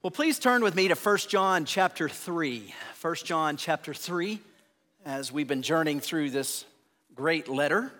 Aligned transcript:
Well, 0.00 0.12
please 0.12 0.38
turn 0.38 0.62
with 0.62 0.76
me 0.76 0.86
to 0.86 0.94
1 0.94 1.16
John 1.26 1.64
chapter 1.64 2.08
3. 2.08 2.72
1 3.00 3.14
John 3.24 3.56
chapter 3.56 3.92
3, 3.92 4.38
as 5.04 5.32
we've 5.32 5.48
been 5.48 5.62
journeying 5.62 5.98
through 5.98 6.30
this 6.30 6.64
great 7.16 7.48
letter. 7.48 7.90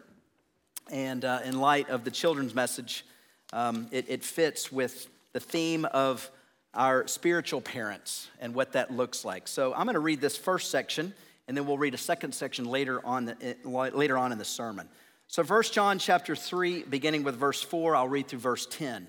And 0.92 1.24
uh, 1.24 1.40
in 1.44 1.58
light 1.58 1.90
of 1.90 2.04
the 2.04 2.12
children's 2.12 2.54
message, 2.54 3.04
um, 3.52 3.88
it, 3.90 4.04
it 4.08 4.22
fits 4.22 4.70
with 4.70 5.08
the 5.32 5.40
theme 5.40 5.86
of 5.86 6.30
our 6.72 7.08
spiritual 7.08 7.60
parents 7.60 8.28
and 8.38 8.54
what 8.54 8.74
that 8.74 8.92
looks 8.92 9.24
like. 9.24 9.48
So 9.48 9.74
I'm 9.74 9.86
going 9.86 9.94
to 9.94 9.98
read 9.98 10.20
this 10.20 10.36
first 10.36 10.70
section, 10.70 11.12
and 11.48 11.56
then 11.56 11.66
we'll 11.66 11.78
read 11.78 11.94
a 11.94 11.98
second 11.98 12.32
section 12.32 12.66
later 12.66 13.04
on, 13.04 13.24
the, 13.24 13.56
later 13.64 14.16
on 14.16 14.30
in 14.30 14.38
the 14.38 14.44
sermon. 14.44 14.88
So 15.26 15.42
1 15.42 15.62
John 15.72 15.98
chapter 15.98 16.36
3, 16.36 16.84
beginning 16.84 17.24
with 17.24 17.34
verse 17.34 17.60
4, 17.60 17.96
I'll 17.96 18.06
read 18.06 18.28
through 18.28 18.38
verse 18.38 18.68
10. 18.70 19.08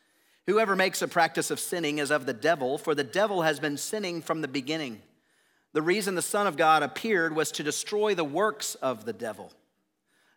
Whoever 0.47 0.75
makes 0.75 1.01
a 1.01 1.07
practice 1.07 1.51
of 1.51 1.59
sinning 1.59 1.99
is 1.99 2.09
of 2.09 2.25
the 2.25 2.33
devil, 2.33 2.77
for 2.77 2.95
the 2.95 3.03
devil 3.03 3.43
has 3.43 3.59
been 3.59 3.77
sinning 3.77 4.21
from 4.21 4.41
the 4.41 4.47
beginning. 4.47 5.01
The 5.73 5.81
reason 5.81 6.15
the 6.15 6.21
Son 6.21 6.47
of 6.47 6.57
God 6.57 6.83
appeared 6.83 7.35
was 7.35 7.51
to 7.53 7.63
destroy 7.63 8.15
the 8.15 8.23
works 8.23 8.75
of 8.75 9.05
the 9.05 9.13
devil. 9.13 9.51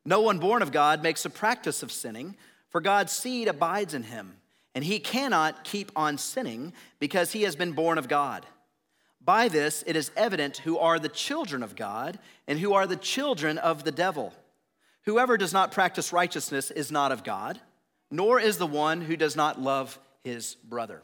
No 0.04 0.20
one 0.20 0.38
born 0.38 0.60
of 0.60 0.72
God 0.72 1.02
makes 1.02 1.24
a 1.24 1.30
practice 1.30 1.82
of 1.82 1.90
sinning, 1.90 2.36
for 2.68 2.80
God's 2.80 3.12
seed 3.12 3.48
abides 3.48 3.94
in 3.94 4.02
him, 4.02 4.36
and 4.74 4.84
he 4.84 4.98
cannot 4.98 5.64
keep 5.64 5.90
on 5.96 6.18
sinning 6.18 6.74
because 6.98 7.32
he 7.32 7.42
has 7.42 7.56
been 7.56 7.72
born 7.72 7.96
of 7.96 8.08
God. 8.08 8.44
By 9.22 9.48
this 9.48 9.82
it 9.86 9.96
is 9.96 10.10
evident 10.16 10.58
who 10.58 10.78
are 10.78 10.98
the 10.98 11.08
children 11.08 11.62
of 11.62 11.76
God 11.76 12.18
and 12.46 12.58
who 12.58 12.74
are 12.74 12.86
the 12.86 12.96
children 12.96 13.56
of 13.56 13.84
the 13.84 13.92
devil. 13.92 14.34
Whoever 15.04 15.38
does 15.38 15.54
not 15.54 15.72
practice 15.72 16.12
righteousness 16.12 16.70
is 16.70 16.92
not 16.92 17.10
of 17.10 17.24
God 17.24 17.58
nor 18.14 18.38
is 18.38 18.58
the 18.58 18.66
one 18.66 19.00
who 19.00 19.16
does 19.16 19.34
not 19.34 19.60
love 19.60 19.98
his 20.24 20.56
brother. 20.56 21.02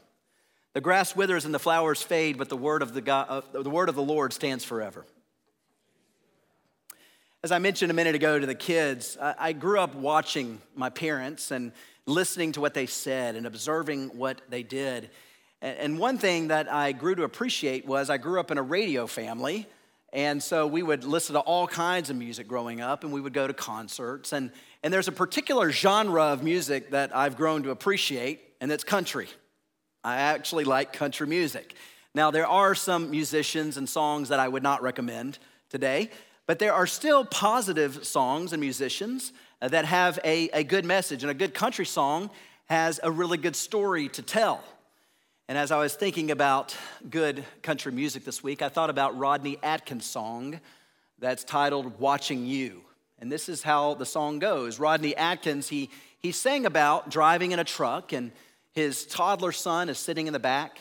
The 0.73 0.81
grass 0.81 1.15
withers 1.15 1.45
and 1.45 1.53
the 1.53 1.59
flowers 1.59 2.01
fade, 2.01 2.37
but 2.37 2.49
the 2.49 2.57
word 2.57 2.81
of 2.81 2.93
the, 2.93 3.01
God, 3.01 3.27
uh, 3.29 3.41
the, 3.61 3.69
word 3.69 3.89
of 3.89 3.95
the 3.95 4.01
Lord 4.01 4.33
stands 4.33 4.63
forever. 4.63 5.05
As 7.43 7.51
I 7.51 7.59
mentioned 7.59 7.91
a 7.91 7.93
minute 7.93 8.15
ago 8.15 8.39
to 8.39 8.45
the 8.45 8.55
kids, 8.55 9.17
I, 9.21 9.35
I 9.37 9.53
grew 9.53 9.79
up 9.79 9.95
watching 9.95 10.61
my 10.75 10.89
parents 10.89 11.51
and 11.51 11.71
listening 12.05 12.51
to 12.53 12.61
what 12.61 12.73
they 12.73 12.85
said 12.85 13.35
and 13.35 13.45
observing 13.45 14.17
what 14.17 14.41
they 14.49 14.63
did. 14.63 15.09
And, 15.61 15.77
and 15.77 15.99
one 15.99 16.17
thing 16.17 16.49
that 16.49 16.71
I 16.71 16.91
grew 16.91 17.15
to 17.15 17.23
appreciate 17.23 17.85
was 17.85 18.09
I 18.09 18.17
grew 18.17 18.39
up 18.39 18.51
in 18.51 18.57
a 18.57 18.63
radio 18.63 19.07
family. 19.07 19.67
And 20.13 20.43
so 20.43 20.67
we 20.67 20.83
would 20.83 21.03
listen 21.05 21.35
to 21.35 21.39
all 21.39 21.67
kinds 21.67 22.09
of 22.09 22.17
music 22.17 22.45
growing 22.45 22.81
up, 22.81 23.05
and 23.05 23.13
we 23.13 23.21
would 23.21 23.31
go 23.31 23.47
to 23.47 23.53
concerts. 23.53 24.33
And 24.33 24.51
and 24.83 24.93
there's 24.93 25.07
a 25.07 25.11
particular 25.11 25.71
genre 25.71 26.25
of 26.25 26.43
music 26.43 26.91
that 26.91 27.15
I've 27.15 27.37
grown 27.37 27.63
to 27.63 27.69
appreciate, 27.69 28.41
and 28.61 28.71
it's 28.71 28.85
country. 28.85 29.27
I 30.03 30.15
actually 30.15 30.63
like 30.63 30.93
country 30.93 31.27
music. 31.27 31.75
Now, 32.13 32.31
there 32.31 32.47
are 32.47 32.75
some 32.75 33.11
musicians 33.11 33.75
and 33.75 33.89
songs 33.89 34.29
that 34.29 34.39
I 34.39 34.47
would 34.47 34.63
not 34.63 34.81
recommend 34.81 35.39
today, 35.69 36.09
but 36.45 36.59
there 36.59 36.73
are 36.73 36.87
still 36.87 37.25
positive 37.25 38.05
songs 38.05 38.53
and 38.53 38.61
musicians 38.61 39.33
that 39.61 39.85
have 39.85 40.19
a, 40.23 40.49
a 40.49 40.63
good 40.63 40.85
message. 40.85 41.23
And 41.23 41.31
a 41.31 41.35
good 41.35 41.53
country 41.53 41.85
song 41.85 42.29
has 42.65 42.99
a 43.03 43.11
really 43.11 43.37
good 43.37 43.55
story 43.55 44.09
to 44.09 44.21
tell. 44.21 44.63
And 45.47 45.57
as 45.57 45.71
I 45.71 45.77
was 45.77 45.93
thinking 45.93 46.31
about 46.31 46.75
good 47.09 47.43
country 47.61 47.91
music 47.91 48.23
this 48.23 48.43
week, 48.43 48.61
I 48.61 48.69
thought 48.69 48.89
about 48.89 49.17
Rodney 49.17 49.57
Atkins' 49.61 50.05
song 50.05 50.59
that's 51.19 51.43
titled 51.43 51.99
Watching 51.99 52.45
You. 52.45 52.81
And 53.19 53.31
this 53.31 53.49
is 53.49 53.61
how 53.61 53.93
the 53.93 54.05
song 54.05 54.39
goes. 54.39 54.79
Rodney 54.79 55.15
Atkins, 55.15 55.69
he, 55.69 55.89
he 56.19 56.31
sang 56.31 56.65
about 56.65 57.09
driving 57.09 57.51
in 57.51 57.59
a 57.59 57.63
truck, 57.63 58.13
and 58.13 58.31
his 58.73 59.05
toddler 59.05 59.51
son 59.51 59.89
is 59.89 59.97
sitting 59.97 60.27
in 60.27 60.33
the 60.33 60.39
back, 60.39 60.79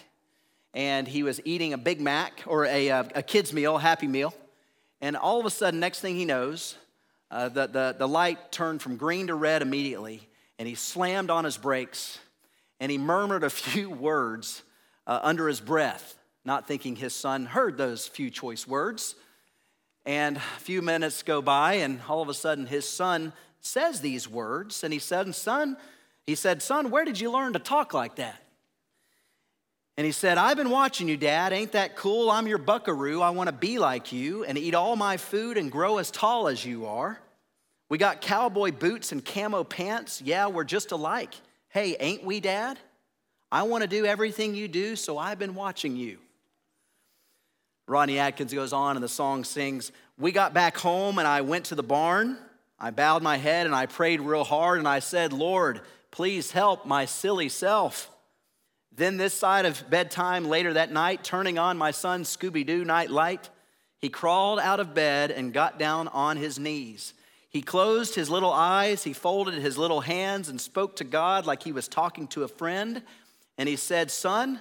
and 0.75 1.09
he 1.09 1.23
was 1.23 1.41
eating 1.45 1.73
a 1.73 1.78
Big 1.78 2.01
Mac 2.01 2.43
or 2.47 2.65
a, 2.65 2.89
a, 2.89 3.09
a 3.17 3.23
kid's 3.23 3.53
meal, 3.53 3.77
a 3.77 3.81
Happy 3.81 4.06
Meal. 4.06 4.33
And 5.01 5.17
all 5.17 5.41
of 5.41 5.47
a 5.47 5.51
sudden, 5.51 5.81
next 5.81 6.01
thing 6.01 6.15
he 6.15 6.25
knows, 6.25 6.77
uh, 7.31 7.49
the, 7.49 7.67
the, 7.67 7.97
the 7.99 8.09
light 8.09 8.53
turned 8.53 8.83
from 8.83 8.97
green 8.97 9.27
to 9.28 9.34
red 9.34 9.62
immediately, 9.62 10.28
and 10.59 10.69
he 10.69 10.75
slammed 10.75 11.31
on 11.31 11.45
his 11.45 11.56
brakes, 11.56 12.19
and 12.78 12.93
he 12.93 12.99
murmured 12.99 13.45
a 13.45 13.51
few 13.51 13.91
words 13.91 14.62
uh, 15.07 15.19
under 15.22 15.49
his 15.49 15.61
breath, 15.61 16.17
not 16.45 16.69
thinking 16.69 16.97
his 16.97 17.15
son 17.15 17.47
heard 17.47 17.77
those 17.77 18.07
few 18.07 18.31
choice 18.31 18.67
words. 18.67 19.17
And 20.07 20.39
a 20.39 20.61
few 20.61 20.81
minutes 20.81 21.22
go 21.22 21.43
by, 21.43 21.75
and 21.75 22.01
all 22.09 22.22
of 22.22 22.28
a 22.28 22.34
sudden 22.34 22.67
his 22.67 22.89
son 22.89 23.33
says 23.61 24.01
these 24.01 24.28
words. 24.28 24.83
And 24.83 24.93
he 24.93 24.99
said, 24.99 25.34
Son, 25.34 25.77
he 26.30 26.36
said, 26.36 26.62
Son, 26.62 26.92
where 26.92 27.04
did 27.04 27.18
you 27.18 27.32
learn 27.32 27.54
to 27.54 27.58
talk 27.58 27.92
like 27.92 28.14
that? 28.14 28.41
And 29.96 30.04
he 30.06 30.12
said, 30.12 30.38
I've 30.38 30.56
been 30.56 30.70
watching 30.70 31.08
you, 31.08 31.16
Dad. 31.16 31.52
Ain't 31.52 31.72
that 31.72 31.96
cool? 31.96 32.30
I'm 32.30 32.46
your 32.46 32.56
buckaroo. 32.56 33.20
I 33.20 33.30
want 33.30 33.48
to 33.48 33.52
be 33.52 33.80
like 33.80 34.12
you 34.12 34.44
and 34.44 34.56
eat 34.56 34.76
all 34.76 34.94
my 34.94 35.16
food 35.16 35.58
and 35.58 35.72
grow 35.72 35.98
as 35.98 36.12
tall 36.12 36.46
as 36.46 36.64
you 36.64 36.86
are. 36.86 37.18
We 37.88 37.98
got 37.98 38.20
cowboy 38.20 38.70
boots 38.70 39.10
and 39.10 39.24
camo 39.24 39.64
pants. 39.64 40.22
Yeah, 40.22 40.46
we're 40.46 40.62
just 40.62 40.92
alike. 40.92 41.34
Hey, 41.68 41.96
ain't 41.98 42.22
we, 42.22 42.38
Dad? 42.38 42.78
I 43.50 43.64
want 43.64 43.82
to 43.82 43.88
do 43.88 44.06
everything 44.06 44.54
you 44.54 44.68
do, 44.68 44.94
so 44.94 45.18
I've 45.18 45.41
been 45.41 45.56
watching 45.56 45.97
you. 45.97 46.18
Rodney 47.88 48.20
Atkins 48.20 48.54
goes 48.54 48.72
on 48.72 48.97
and 48.97 49.02
the 49.02 49.08
song 49.08 49.42
sings, 49.42 49.91
We 50.16 50.30
got 50.30 50.54
back 50.54 50.78
home 50.78 51.18
and 51.18 51.26
I 51.26 51.41
went 51.41 51.64
to 51.66 51.74
the 51.74 51.82
barn. 51.82 52.38
I 52.78 52.92
bowed 52.92 53.24
my 53.24 53.36
head 53.36 53.66
and 53.66 53.74
I 53.74 53.86
prayed 53.86 54.20
real 54.20 54.44
hard 54.44 54.78
and 54.78 54.86
I 54.86 55.00
said, 55.00 55.32
Lord, 55.32 55.80
please 56.10 56.53
help 56.53 56.87
my 56.87 57.04
silly 57.04 57.48
self. 57.48 58.10
Then, 58.93 59.16
this 59.16 59.34
side 59.34 59.66
of 59.66 59.88
bedtime 59.88 60.47
later 60.47 60.75
that 60.75 60.93
night, 60.93 61.22
turning 61.22 61.59
on 61.59 61.78
my 61.78 61.91
son's 61.91 62.34
Scooby 62.34 62.66
Doo 62.66 62.84
night 62.84 63.10
light, 63.10 63.48
he 63.98 64.09
crawled 64.09 64.59
out 64.59 64.81
of 64.81 64.94
bed 64.94 65.31
and 65.31 65.53
got 65.53 65.78
down 65.78 66.09
on 66.09 66.37
his 66.37 66.59
knees. 66.59 67.15
He 67.48 67.62
closed 67.62 68.15
his 68.15 68.31
little 68.31 68.53
eyes, 68.53 69.04
he 69.04 69.12
folded 69.12 69.54
his 69.54 69.76
little 69.76 70.00
hands 70.00 70.48
and 70.48 70.60
spoke 70.60 70.97
to 70.97 71.04
God 71.04 71.47
like 71.47 71.62
he 71.62 71.72
was 71.72 71.88
talking 71.88 72.27
to 72.28 72.44
a 72.44 72.48
friend. 72.48 73.03
And 73.59 73.69
he 73.69 73.77
said, 73.77 74.10
Son, 74.10 74.60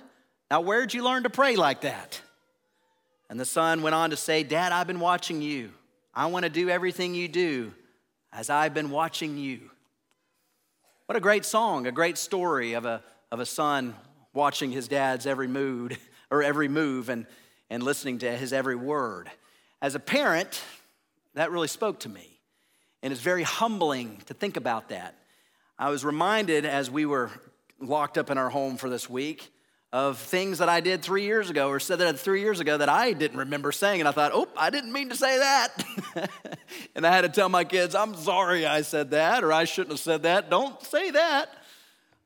now 0.51 0.61
where'd 0.61 0.93
you 0.93 1.03
learn 1.03 1.23
to 1.23 1.29
pray 1.29 1.55
like 1.55 1.81
that? 1.81 2.21
And 3.29 3.39
the 3.39 3.45
son 3.45 3.83
went 3.83 3.93
on 3.93 4.09
to 4.09 4.17
say, 4.17 4.43
Dad, 4.43 4.71
I've 4.71 4.87
been 4.87 4.99
watching 4.99 5.41
you. 5.41 5.71
I 6.13 6.25
want 6.25 6.43
to 6.43 6.49
do 6.49 6.69
everything 6.69 7.13
you 7.13 7.27
do 7.27 7.73
as 8.33 8.49
I've 8.49 8.73
been 8.73 8.89
watching 8.89 9.37
you. 9.37 9.69
What 11.09 11.15
a 11.15 11.21
great 11.21 11.43
song, 11.43 11.87
a 11.87 11.91
great 11.91 12.19
story 12.19 12.73
of 12.73 12.85
a, 12.85 13.01
of 13.31 13.39
a 13.39 13.45
son 13.47 13.95
watching 14.31 14.71
his 14.71 14.87
dad's 14.87 15.25
every 15.25 15.47
mood 15.47 15.97
or 16.29 16.43
every 16.43 16.67
move 16.67 17.09
and, 17.09 17.25
and 17.67 17.81
listening 17.81 18.19
to 18.19 18.37
his 18.37 18.53
every 18.53 18.75
word. 18.75 19.27
As 19.81 19.95
a 19.95 19.99
parent, 19.99 20.61
that 21.33 21.49
really 21.49 21.67
spoke 21.67 22.01
to 22.01 22.09
me. 22.09 22.39
And 23.01 23.11
it's 23.11 23.23
very 23.23 23.41
humbling 23.41 24.21
to 24.27 24.35
think 24.35 24.55
about 24.55 24.89
that. 24.89 25.15
I 25.79 25.89
was 25.89 26.05
reminded 26.05 26.63
as 26.63 26.91
we 26.91 27.07
were 27.07 27.31
locked 27.81 28.19
up 28.19 28.29
in 28.29 28.37
our 28.37 28.51
home 28.51 28.77
for 28.77 28.87
this 28.87 29.09
week 29.09 29.51
of 29.91 30.19
things 30.19 30.59
that 30.59 30.69
I 30.69 30.81
did 30.81 31.01
three 31.01 31.23
years 31.23 31.49
ago 31.49 31.69
or 31.69 31.79
said 31.79 31.99
that 31.99 32.19
three 32.19 32.41
years 32.41 32.59
ago 32.59 32.77
that 32.77 32.89
I 32.89 33.13
didn't 33.13 33.37
remember 33.37 33.71
saying. 33.71 34.01
And 34.01 34.07
I 34.07 34.11
thought, 34.11 34.31
oh, 34.33 34.47
I 34.55 34.69
didn't 34.69 34.93
mean 34.93 35.09
to 35.09 35.15
say 35.15 35.39
that. 35.39 36.29
and 36.95 37.07
I 37.07 37.11
had 37.11 37.21
to 37.21 37.29
tell 37.29 37.49
my 37.49 37.63
kids, 37.63 37.95
I'm 37.95 38.15
sorry 38.15 38.67
I 38.67 38.83
said 38.83 39.11
that, 39.11 39.43
or 39.43 39.51
I 39.51 39.63
shouldn't 39.63 39.93
have 39.93 39.99
said 39.99 40.23
that. 40.23 40.49
Don't 40.49 40.79
say 40.83 41.09
that. 41.11 41.49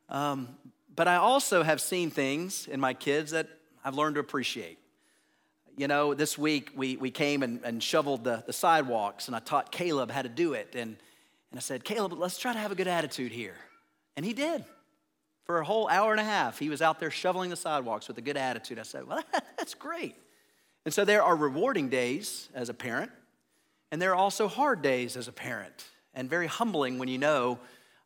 Um, 0.09 0.49
but 0.93 1.07
I 1.07 1.15
also 1.15 1.63
have 1.63 1.79
seen 1.79 2.11
things 2.11 2.67
in 2.67 2.81
my 2.81 2.93
kids 2.93 3.31
that 3.31 3.47
I've 3.83 3.95
learned 3.95 4.15
to 4.15 4.21
appreciate. 4.21 4.77
You 5.77 5.87
know, 5.87 6.13
this 6.13 6.37
week 6.37 6.71
we, 6.75 6.97
we 6.97 7.11
came 7.11 7.43
and, 7.43 7.61
and 7.63 7.81
shoveled 7.81 8.25
the, 8.25 8.43
the 8.45 8.53
sidewalks, 8.53 9.27
and 9.27 9.35
I 9.35 9.39
taught 9.39 9.71
Caleb 9.71 10.11
how 10.11 10.21
to 10.21 10.29
do 10.29 10.53
it. 10.53 10.75
And, 10.75 10.97
and 11.51 11.57
I 11.57 11.59
said, 11.59 11.83
Caleb, 11.85 12.13
let's 12.13 12.37
try 12.37 12.51
to 12.51 12.59
have 12.59 12.71
a 12.71 12.75
good 12.75 12.89
attitude 12.89 13.31
here. 13.31 13.55
And 14.15 14.25
he 14.25 14.33
did. 14.33 14.65
For 15.45 15.59
a 15.59 15.65
whole 15.65 15.89
hour 15.89 16.11
and 16.11 16.21
a 16.21 16.23
half, 16.23 16.59
he 16.59 16.69
was 16.69 16.81
out 16.81 16.99
there 16.99 17.11
shoveling 17.11 17.49
the 17.49 17.55
sidewalks 17.55 18.07
with 18.07 18.17
a 18.17 18.21
good 18.21 18.37
attitude. 18.37 18.79
I 18.79 18.83
said, 18.83 19.07
Well, 19.07 19.23
that's 19.57 19.73
great. 19.73 20.15
And 20.85 20.93
so 20.93 21.05
there 21.05 21.23
are 21.23 21.35
rewarding 21.35 21.89
days 21.89 22.49
as 22.53 22.69
a 22.69 22.73
parent, 22.73 23.11
and 23.91 24.01
there 24.01 24.11
are 24.11 24.15
also 24.15 24.47
hard 24.47 24.81
days 24.81 25.15
as 25.15 25.27
a 25.27 25.31
parent, 25.31 25.85
and 26.13 26.29
very 26.29 26.47
humbling 26.47 26.97
when 26.97 27.07
you 27.07 27.17
know 27.17 27.59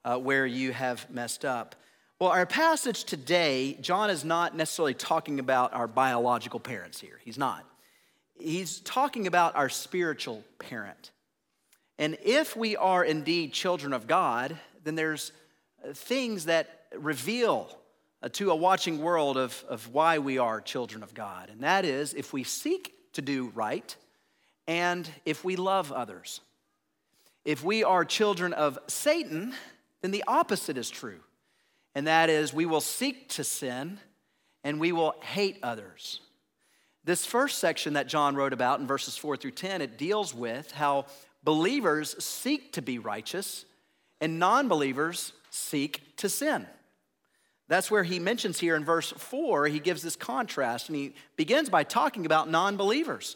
uh, 0.06 0.18
where 0.18 0.46
you 0.46 0.72
have 0.74 1.10
messed 1.10 1.44
up. 1.44 1.76
Well, 2.20 2.30
our 2.30 2.46
passage 2.46 3.04
today, 3.04 3.78
John 3.82 4.10
is 4.10 4.24
not 4.26 4.56
necessarily 4.56 4.96
talking 4.96 5.40
about 5.40 5.74
our 5.74 5.88
biological 5.88 6.60
parents 6.60 7.00
here. 7.00 7.20
He's 7.24 7.38
not. 7.38 7.66
he's 8.40 8.80
talking 8.80 9.28
about 9.28 9.56
our 9.56 9.70
spiritual 9.70 10.44
parent. 10.60 11.12
And 12.00 12.18
if 12.24 12.56
we 12.56 12.76
are 12.76 13.04
indeed 13.04 13.54
children 13.54 13.94
of 13.94 14.08
God, 14.08 14.58
then 14.84 14.96
there's 14.96 15.32
things 15.94 16.46
that 16.46 16.77
reveal 16.96 17.78
uh, 18.22 18.30
to 18.30 18.52
a 18.52 18.56
watching 18.56 19.00
world 19.00 19.38
of, 19.38 19.64
of 19.70 19.88
why 19.94 20.20
we 20.20 20.38
are 20.38 20.62
children 20.62 21.04
of 21.04 21.14
God. 21.14 21.50
And 21.50 21.62
that 21.62 21.86
is 21.86 22.14
if 22.14 22.34
we 22.34 22.44
seek 22.44 22.94
to 23.14 23.22
do 23.22 23.52
right 23.56 23.96
and 24.68 25.10
if 25.26 25.44
we 25.44 25.56
love 25.56 25.92
others. 25.92 26.42
If 27.46 27.64
we 27.64 27.84
are 27.84 28.04
children 28.04 28.54
of 28.54 28.78
Satan, 28.88 29.54
then 30.02 30.12
the 30.12 30.24
opposite 30.28 30.78
is 30.78 30.90
true. 30.90 31.20
And 31.96 32.08
that 32.08 32.30
is 32.30 32.54
we 32.54 32.66
will 32.66 32.82
seek 32.82 33.30
to 33.30 33.44
sin 33.44 34.00
and 34.64 34.80
we 34.80 34.92
will 34.92 35.16
hate 35.22 35.60
others. 35.64 36.22
This 37.04 37.26
first 37.26 37.60
section 37.60 37.94
that 37.94 38.08
John 38.08 38.36
wrote 38.36 38.52
about 38.52 38.82
in 38.82 38.88
verses 38.88 39.16
4 39.16 39.38
through 39.38 39.52
10, 39.52 39.82
it 39.82 39.98
deals 39.98 40.34
with 40.34 40.72
how 40.72 41.06
believers 41.44 42.22
seek 42.22 42.74
to 42.74 42.82
be 42.82 43.00
righteous 43.00 43.64
and 44.20 44.40
non 44.40 44.68
believers 44.68 45.32
seek 45.50 46.18
to 46.18 46.28
sin. 46.28 46.68
That's 47.68 47.92
where 47.92 48.04
he 48.04 48.20
mentions 48.20 48.60
here 48.60 48.76
in 48.76 48.86
verse 48.86 49.12
4, 49.12 49.68
he 49.68 49.80
gives 49.80 50.02
this 50.02 50.16
contrast 50.16 50.88
and 50.88 50.96
he 50.96 51.14
begins 51.36 51.70
by 51.70 51.84
talking 51.84 52.26
about 52.26 52.50
non 52.50 52.78
believers. 52.78 53.36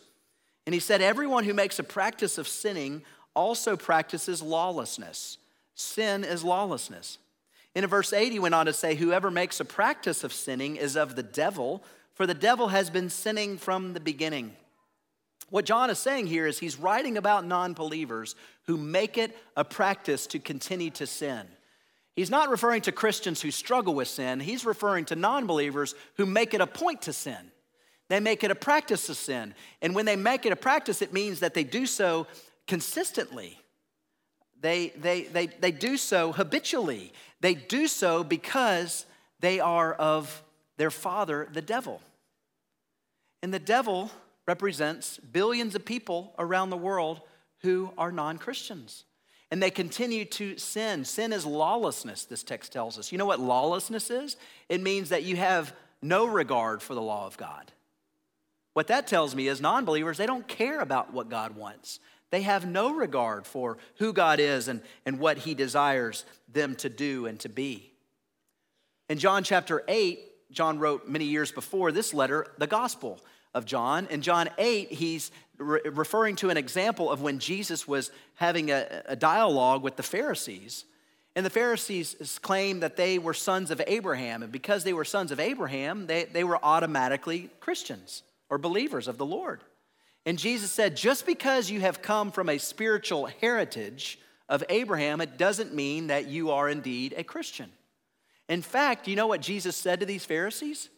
And 0.66 0.74
he 0.74 0.80
said, 0.80 1.01
Everyone 1.01 1.44
who 1.44 1.54
makes 1.54 1.80
a 1.80 1.83
practice 1.83 2.38
of 2.38 2.48
sinning 2.48 3.04
also 3.33 3.75
practices 3.75 4.42
lawlessness. 4.42 5.38
Sin 5.75 6.24
is 6.24 6.44
lawlessness. 6.44 7.18
In 7.74 7.86
verse 7.88 8.13
8, 8.13 8.31
he 8.31 8.39
went 8.39 8.56
on 8.56 8.66
to 8.68 8.74
say, 8.74 8.95
Whoever 8.95 9.31
makes 9.31 9.60
a 9.60 9.66
practice 9.66 10.24
of 10.24 10.33
sinning 10.33 10.75
is 10.75 10.95
of 10.95 11.16
the 11.16 11.24
devil 11.24 11.83
for 12.22 12.28
the 12.28 12.33
devil 12.33 12.68
has 12.68 12.89
been 12.89 13.10
sinning 13.10 13.57
from 13.57 13.94
the 13.94 14.00
beginning. 14.00 14.56
What 15.50 15.66
John 15.66 15.89
is 15.89 15.98
saying 15.98 16.28
here 16.28 16.45
is 16.45 16.60
he's 16.60 16.80
writing 16.80 17.18
about 17.18 17.45
non 17.45 17.74
believers 17.74 18.36
who 18.68 18.78
make 18.78 19.18
it 19.18 19.36
a 19.57 19.66
practice 19.66 20.28
to 20.28 20.39
continue 20.39 20.92
to 20.92 21.07
sin. 21.07 21.48
He's 22.16 22.30
not 22.30 22.50
referring 22.50 22.81
to 22.81 22.92
Christians 22.92 23.42
who 23.42 23.52
struggle 23.52 23.94
with 23.94 24.08
sin, 24.08 24.40
he's 24.40 24.66
referring 24.66 25.06
to 25.06 25.16
non 25.16 25.48
believers 25.48 25.96
who 26.18 26.25
make 26.25 26.54
it 26.54 26.62
a 26.62 26.68
point 26.68 27.04
to 27.04 27.13
sin. 27.13 27.52
They 28.10 28.19
make 28.19 28.44
it 28.44 28.52
a 28.52 28.56
practice 28.56 29.08
to 29.08 29.16
sin. 29.16 29.56
And 29.81 29.96
when 29.96 30.06
they 30.06 30.18
make 30.18 30.46
it 30.46 30.52
a 30.52 30.58
practice, 30.58 31.02
it 31.02 31.13
means 31.13 31.40
that 31.40 31.54
they 31.54 31.63
do 31.63 31.86
so 31.86 32.28
consistently. 32.68 33.58
They, 34.60 34.90
they, 34.90 35.24
they, 35.24 35.48
they 35.48 35.72
do 35.72 35.96
so 35.96 36.34
habitually. 36.34 37.13
They 37.40 37.56
do 37.56 37.88
so 37.88 38.25
because 38.25 39.06
they 39.40 39.62
are 39.62 39.94
of 39.94 40.44
their 40.75 40.92
father, 40.92 41.48
the 41.54 41.62
devil. 41.62 42.02
And 43.42 43.54
the 43.54 43.60
devil 43.60 44.12
represents 44.46 45.18
billions 45.18 45.74
of 45.74 45.86
people 45.86 46.34
around 46.38 46.69
the 46.69 46.78
world 46.78 47.22
who 47.62 47.92
are 47.98 48.12
non 48.12 48.38
Christians. 48.38 49.06
And 49.51 49.62
they 49.62 49.69
continue 49.69 50.24
to 50.25 50.57
sin. 50.57 51.03
Sin 51.03 51.33
is 51.33 51.45
lawlessness, 51.45 52.25
this 52.25 52.42
text 52.42 52.71
tells 52.71 52.98
us. 52.98 53.12
You 53.12 53.18
know 53.18 53.25
what 53.25 53.39
lawlessness 53.39 54.09
is? 54.09 54.38
It 54.69 54.81
means 54.81 55.09
that 55.09 55.24
you 55.24 55.36
have 55.36 55.74
no 56.01 56.25
regard 56.25 56.81
for 56.81 56.95
the 56.95 57.01
law 57.01 57.27
of 57.27 57.38
God. 57.38 57.71
What 58.74 58.88
that 58.88 59.07
tells 59.07 59.36
me 59.36 59.48
is 59.48 59.59
non 59.59 59.86
believers, 59.86 60.18
they 60.18 60.25
don't 60.25 60.48
care 60.48 60.80
about 60.80 61.13
what 61.13 61.30
God 61.30 61.56
wants. 61.56 62.00
They 62.30 62.44
have 62.44 62.65
no 62.65 62.94
regard 62.94 63.45
for 63.45 63.77
who 63.98 64.13
God 64.13 64.39
is 64.39 64.69
and, 64.69 64.81
and 65.06 65.19
what 65.19 65.39
He 65.39 65.54
desires 65.54 66.24
them 66.47 66.75
to 66.75 66.89
do 66.89 67.25
and 67.25 67.38
to 67.42 67.50
be. 67.50 67.92
In 69.09 69.18
John 69.18 69.44
chapter 69.44 69.83
8, 69.89 70.19
John 70.51 70.80
wrote 70.80 71.09
many 71.09 71.25
years 71.25 71.51
before 71.51 71.92
this 71.92 72.13
letter, 72.13 72.47
the 72.57 72.68
Gospel 72.68 73.19
of 73.54 73.65
John. 73.65 74.07
In 74.09 74.21
John 74.21 74.50
8, 74.57 74.92
he's 74.92 75.31
re- 75.62 75.81
referring 75.86 76.36
to 76.38 76.50
an 76.50 76.58
example 76.58 77.12
of 77.12 77.22
when 77.22 77.40
Jesus 77.40 77.88
was 77.88 78.12
having 78.36 78.72
a, 78.72 79.04
a 79.06 79.16
dialogue 79.16 79.84
with 79.84 79.96
the 79.96 80.04
Pharisees. 80.04 80.86
And 81.36 81.46
the 81.46 81.50
Pharisees 81.50 82.40
claimed 82.42 82.84
that 82.84 82.98
they 82.98 83.18
were 83.18 83.34
sons 83.34 83.72
of 83.72 83.81
Abraham. 83.88 84.44
And 84.44 84.52
because 84.52 84.84
they 84.84 84.94
were 84.94 85.06
sons 85.06 85.31
of 85.31 85.40
Abraham, 85.40 86.08
they, 86.08 86.25
they 86.25 86.44
were 86.44 86.60
automatically 86.62 87.50
Christians 87.62 88.24
or 88.50 88.58
believers 88.58 89.08
of 89.08 89.18
the 89.18 89.25
Lord. 89.25 89.62
And 90.25 90.38
Jesus 90.38 90.72
said, 90.72 90.98
just 90.98 91.25
because 91.25 91.72
you 91.72 91.80
have 91.80 92.02
come 92.02 92.31
from 92.31 92.50
a 92.50 92.57
spiritual 92.57 93.28
heritage 93.40 94.19
of 94.50 94.64
Abraham, 94.69 95.22
it 95.22 95.38
doesn't 95.38 95.74
mean 95.74 96.07
that 96.07 96.28
you 96.28 96.52
are 96.52 96.68
indeed 96.68 97.14
a 97.16 97.24
Christian. 97.24 97.72
In 98.50 98.62
fact, 98.62 99.07
you 99.07 99.16
know 99.16 99.28
what 99.28 99.42
Jesus 99.42 99.78
said 99.78 100.02
to 100.02 100.06
these 100.06 100.25
Pharisees? 100.25 100.90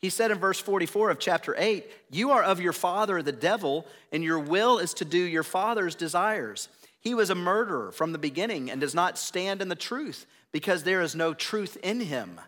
He 0.00 0.08
said 0.08 0.30
in 0.30 0.38
verse 0.38 0.58
44 0.58 1.10
of 1.10 1.18
chapter 1.18 1.54
8, 1.56 1.84
You 2.10 2.30
are 2.30 2.42
of 2.42 2.60
your 2.60 2.72
father, 2.72 3.22
the 3.22 3.32
devil, 3.32 3.86
and 4.12 4.24
your 4.24 4.38
will 4.38 4.78
is 4.78 4.94
to 4.94 5.04
do 5.04 5.18
your 5.18 5.42
father's 5.42 5.94
desires. 5.94 6.68
He 7.00 7.14
was 7.14 7.30
a 7.30 7.34
murderer 7.34 7.92
from 7.92 8.12
the 8.12 8.18
beginning 8.18 8.70
and 8.70 8.80
does 8.80 8.94
not 8.94 9.18
stand 9.18 9.60
in 9.60 9.68
the 9.68 9.74
truth 9.74 10.26
because 10.52 10.82
there 10.82 11.02
is 11.02 11.14
no 11.14 11.34
truth 11.34 11.76
in 11.82 12.00
him. 12.00 12.40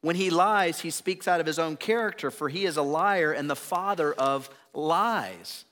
When 0.00 0.16
he 0.16 0.30
lies, 0.30 0.80
he 0.80 0.90
speaks 0.90 1.26
out 1.26 1.40
of 1.40 1.46
his 1.46 1.58
own 1.58 1.76
character, 1.76 2.30
for 2.30 2.48
he 2.48 2.64
is 2.64 2.76
a 2.76 2.82
liar 2.82 3.32
and 3.32 3.48
the 3.50 3.56
father 3.56 4.12
of 4.12 4.50
lies. 4.72 5.64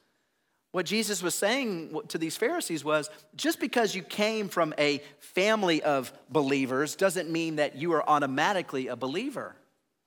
What 0.72 0.86
Jesus 0.86 1.22
was 1.22 1.34
saying 1.34 1.98
to 2.08 2.18
these 2.18 2.36
Pharisees 2.36 2.84
was 2.84 3.08
just 3.34 3.60
because 3.60 3.94
you 3.94 4.02
came 4.02 4.48
from 4.48 4.74
a 4.78 5.00
family 5.18 5.82
of 5.82 6.12
believers 6.28 6.96
doesn't 6.96 7.30
mean 7.30 7.56
that 7.56 7.76
you 7.76 7.92
are 7.94 8.08
automatically 8.08 8.88
a 8.88 8.96
believer. 8.96 9.56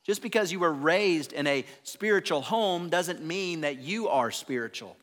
Just 0.09 0.23
because 0.23 0.51
you 0.51 0.57
were 0.57 0.73
raised 0.73 1.33
in 1.33 1.45
a 1.45 1.63
spiritual 1.83 2.41
home 2.41 2.89
doesn't 2.89 3.23
mean 3.23 3.61
that 3.61 3.77
you 3.77 4.07
are 4.07 4.31
spiritual. 4.31 4.97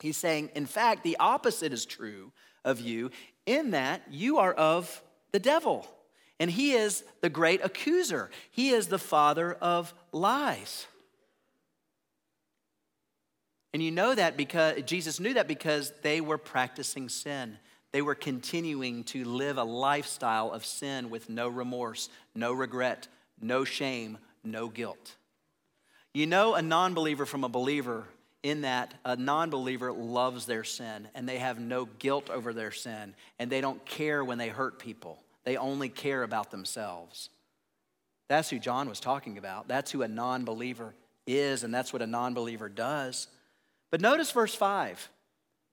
He's 0.00 0.18
saying, 0.18 0.50
in 0.54 0.66
fact, 0.66 1.02
the 1.02 1.16
opposite 1.18 1.72
is 1.72 1.86
true 1.86 2.30
of 2.62 2.78
you, 2.78 3.10
in 3.46 3.70
that 3.70 4.02
you 4.10 4.36
are 4.36 4.52
of 4.52 5.02
the 5.32 5.38
devil. 5.38 5.86
And 6.38 6.50
he 6.50 6.72
is 6.72 7.04
the 7.22 7.30
great 7.30 7.64
accuser, 7.64 8.28
he 8.50 8.68
is 8.68 8.88
the 8.88 8.98
father 8.98 9.54
of 9.62 9.94
lies. 10.12 10.86
And 13.72 13.82
you 13.82 13.92
know 13.92 14.14
that 14.14 14.36
because 14.36 14.82
Jesus 14.82 15.20
knew 15.20 15.32
that 15.32 15.48
because 15.48 15.90
they 16.02 16.20
were 16.20 16.36
practicing 16.36 17.08
sin. 17.08 17.56
They 17.92 18.02
were 18.02 18.14
continuing 18.14 19.04
to 19.04 19.24
live 19.24 19.56
a 19.56 19.64
lifestyle 19.64 20.50
of 20.50 20.66
sin 20.66 21.08
with 21.08 21.30
no 21.30 21.48
remorse, 21.48 22.10
no 22.34 22.52
regret, 22.52 23.08
no 23.40 23.64
shame, 23.64 24.18
no 24.44 24.68
guilt. 24.68 25.16
You 26.12 26.26
know 26.26 26.54
a 26.54 26.62
non 26.62 26.94
believer 26.94 27.26
from 27.26 27.44
a 27.44 27.48
believer 27.48 28.04
in 28.42 28.60
that 28.60 28.94
a 29.04 29.16
non 29.16 29.50
believer 29.50 29.92
loves 29.92 30.46
their 30.46 30.64
sin 30.64 31.08
and 31.14 31.28
they 31.28 31.38
have 31.38 31.58
no 31.58 31.86
guilt 31.98 32.30
over 32.30 32.52
their 32.52 32.72
sin 32.72 33.14
and 33.38 33.50
they 33.50 33.60
don't 33.60 33.84
care 33.84 34.24
when 34.24 34.38
they 34.38 34.48
hurt 34.48 34.78
people. 34.78 35.18
They 35.44 35.56
only 35.56 35.88
care 35.88 36.22
about 36.22 36.50
themselves. 36.50 37.30
That's 38.28 38.50
who 38.50 38.58
John 38.58 38.88
was 38.88 39.00
talking 39.00 39.38
about. 39.38 39.68
That's 39.68 39.90
who 39.90 40.02
a 40.02 40.08
non 40.08 40.44
believer 40.44 40.94
is, 41.26 41.64
and 41.64 41.74
that's 41.74 41.92
what 41.92 42.02
a 42.02 42.06
non 42.06 42.34
believer 42.34 42.68
does. 42.68 43.28
But 43.90 44.00
notice 44.00 44.30
verse 44.30 44.54
5. 44.54 45.08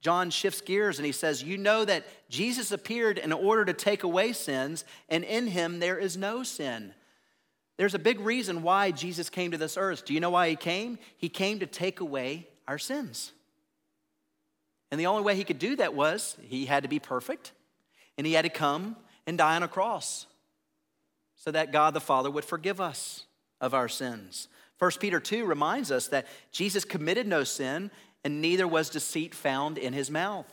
John 0.00 0.30
shifts 0.30 0.60
gears 0.60 0.98
and 0.98 1.06
he 1.06 1.12
says, 1.12 1.42
You 1.42 1.56
know 1.56 1.84
that 1.84 2.04
Jesus 2.28 2.72
appeared 2.72 3.18
in 3.18 3.32
order 3.32 3.64
to 3.64 3.72
take 3.72 4.02
away 4.02 4.32
sins, 4.32 4.84
and 5.08 5.24
in 5.24 5.46
him 5.46 5.78
there 5.78 5.98
is 5.98 6.16
no 6.16 6.42
sin. 6.42 6.92
There's 7.82 7.94
a 7.94 7.98
big 7.98 8.20
reason 8.20 8.62
why 8.62 8.92
Jesus 8.92 9.28
came 9.28 9.50
to 9.50 9.58
this 9.58 9.76
earth. 9.76 10.04
Do 10.04 10.14
you 10.14 10.20
know 10.20 10.30
why 10.30 10.48
he 10.48 10.54
came? 10.54 11.00
He 11.16 11.28
came 11.28 11.58
to 11.58 11.66
take 11.66 11.98
away 11.98 12.46
our 12.68 12.78
sins. 12.78 13.32
And 14.92 15.00
the 15.00 15.06
only 15.06 15.24
way 15.24 15.34
he 15.34 15.42
could 15.42 15.58
do 15.58 15.74
that 15.74 15.92
was 15.92 16.36
he 16.42 16.66
had 16.66 16.84
to 16.84 16.88
be 16.88 17.00
perfect, 17.00 17.50
and 18.16 18.24
he 18.24 18.34
had 18.34 18.42
to 18.42 18.50
come 18.50 18.94
and 19.26 19.36
die 19.36 19.56
on 19.56 19.64
a 19.64 19.68
cross 19.68 20.28
so 21.34 21.50
that 21.50 21.72
God 21.72 21.92
the 21.92 22.00
Father 22.00 22.30
would 22.30 22.44
forgive 22.44 22.80
us 22.80 23.26
of 23.60 23.74
our 23.74 23.88
sins. 23.88 24.46
1 24.78 24.92
Peter 25.00 25.18
2 25.18 25.44
reminds 25.44 25.90
us 25.90 26.06
that 26.06 26.28
Jesus 26.52 26.84
committed 26.84 27.26
no 27.26 27.42
sin 27.42 27.90
and 28.22 28.40
neither 28.40 28.68
was 28.68 28.90
deceit 28.90 29.34
found 29.34 29.76
in 29.76 29.92
his 29.92 30.08
mouth. 30.08 30.46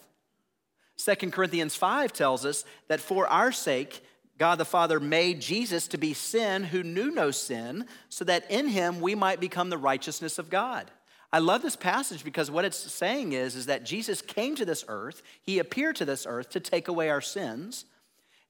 2 0.98 1.30
Corinthians 1.30 1.76
5 1.76 2.12
tells 2.12 2.44
us 2.44 2.66
that 2.88 3.00
for 3.00 3.28
our 3.28 3.52
sake, 3.52 4.02
God 4.40 4.58
the 4.58 4.66
Father 4.66 5.00
made 5.00 5.42
Jesus 5.42 5.88
to 5.90 5.98
be 5.98 6.14
sin 6.14 6.64
who 6.64 6.82
knew 6.82 7.12
no 7.12 7.30
sin, 7.30 7.86
so 8.08 8.26
that 8.26 8.50
in 8.50 8.70
him 8.70 9.02
we 9.02 9.14
might 9.14 9.40
become 9.40 9.70
the 9.70 9.78
righteousness 9.78 10.40
of 10.40 10.50
God. 10.50 10.90
I 11.32 11.40
love 11.40 11.62
this 11.62 11.76
passage 11.76 12.24
because 12.24 12.50
what 12.50 12.66
it's 12.66 12.78
saying 12.78 13.34
is, 13.34 13.56
is 13.56 13.68
that 13.68 13.84
Jesus 13.84 14.22
came 14.22 14.56
to 14.56 14.66
this 14.66 14.84
earth, 14.88 15.22
he 15.42 15.60
appeared 15.60 15.98
to 15.98 16.06
this 16.06 16.26
earth 16.28 16.50
to 16.52 16.60
take 16.60 16.88
away 16.88 17.10
our 17.10 17.22
sins. 17.22 17.86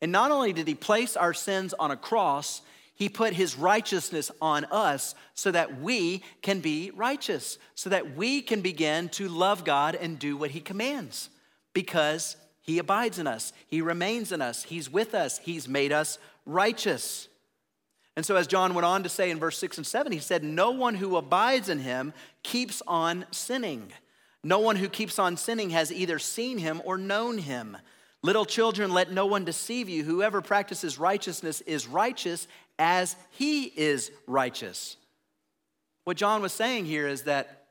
And 0.02 0.12
not 0.12 0.32
only 0.32 0.54
did 0.54 0.68
he 0.68 0.76
place 0.76 1.18
our 1.18 1.34
sins 1.34 1.74
on 1.74 1.92
a 1.92 1.98
cross, 1.98 2.62
he 2.94 3.10
put 3.10 3.34
his 3.34 3.58
righteousness 3.58 4.32
on 4.42 4.66
us 4.66 5.16
so 5.34 5.52
that 5.52 5.82
we 5.82 6.22
can 6.42 6.60
be 6.60 6.92
righteous, 6.96 7.58
so 7.76 7.90
that 7.90 8.16
we 8.16 8.42
can 8.42 8.62
begin 8.62 9.10
to 9.10 9.28
love 9.28 9.66
God 9.66 9.96
and 9.96 10.20
do 10.20 10.38
what 10.38 10.52
he 10.52 10.62
commands 10.62 11.30
because 11.74 12.36
he 12.62 12.80
abides 12.80 13.20
in 13.20 13.28
us, 13.28 13.54
he 13.68 13.82
remains 13.82 14.32
in 14.32 14.42
us, 14.42 14.64
he's 14.64 14.90
with 14.90 15.16
us, 15.16 15.40
he's 15.40 15.68
made 15.68 15.92
us 15.92 16.20
righteous. 16.46 17.28
And 18.16 18.26
so, 18.26 18.36
as 18.36 18.48
John 18.48 18.74
went 18.74 18.86
on 18.86 19.04
to 19.04 19.10
say 19.10 19.32
in 19.32 19.40
verse 19.40 19.58
6 19.58 19.78
and 19.78 19.88
7, 19.88 20.12
he 20.12 20.20
said, 20.20 20.44
No 20.44 20.72
one 20.72 20.96
who 20.96 21.16
abides 21.16 21.70
in 21.70 21.80
him 21.80 22.14
keeps 22.44 22.82
on 22.86 23.26
sinning. 23.32 23.94
No 24.44 24.60
one 24.60 24.76
who 24.76 24.90
keeps 24.90 25.20
on 25.20 25.38
sinning 25.38 25.70
has 25.70 25.92
either 25.92 26.20
seen 26.20 26.58
him 26.58 26.82
or 26.84 26.98
known 26.98 27.38
him. 27.38 27.78
Little 28.22 28.46
children, 28.46 28.94
let 28.94 29.12
no 29.12 29.26
one 29.26 29.46
deceive 29.46 29.88
you. 29.88 30.04
Whoever 30.04 30.42
practices 30.42 31.00
righteousness 31.00 31.62
is 31.62 31.88
righteous 31.88 32.48
as 32.78 33.16
he 33.32 33.64
is 33.64 34.12
righteous. 34.28 34.98
What 36.04 36.18
John 36.18 36.42
was 36.42 36.54
saying 36.54 36.86
here 36.86 37.08
is 37.08 37.24
that 37.24 37.68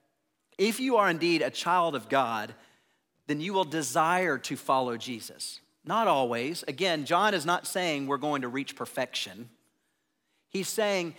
if 0.56 0.80
you 0.80 0.96
are 0.96 1.10
indeed 1.10 1.42
a 1.42 1.50
child 1.50 1.94
of 1.94 2.08
God, 2.08 2.54
then 3.28 3.40
you 3.40 3.52
will 3.52 3.64
desire 3.64 4.38
to 4.38 4.56
follow 4.56 4.96
Jesus. 4.96 5.60
Not 5.84 6.08
always. 6.08 6.64
Again, 6.66 7.04
John 7.04 7.34
is 7.34 7.46
not 7.46 7.66
saying 7.66 8.06
we're 8.06 8.16
going 8.16 8.42
to 8.42 8.48
reach 8.48 8.74
perfection. 8.74 9.48
He's 10.50 10.68
saying, 10.68 11.14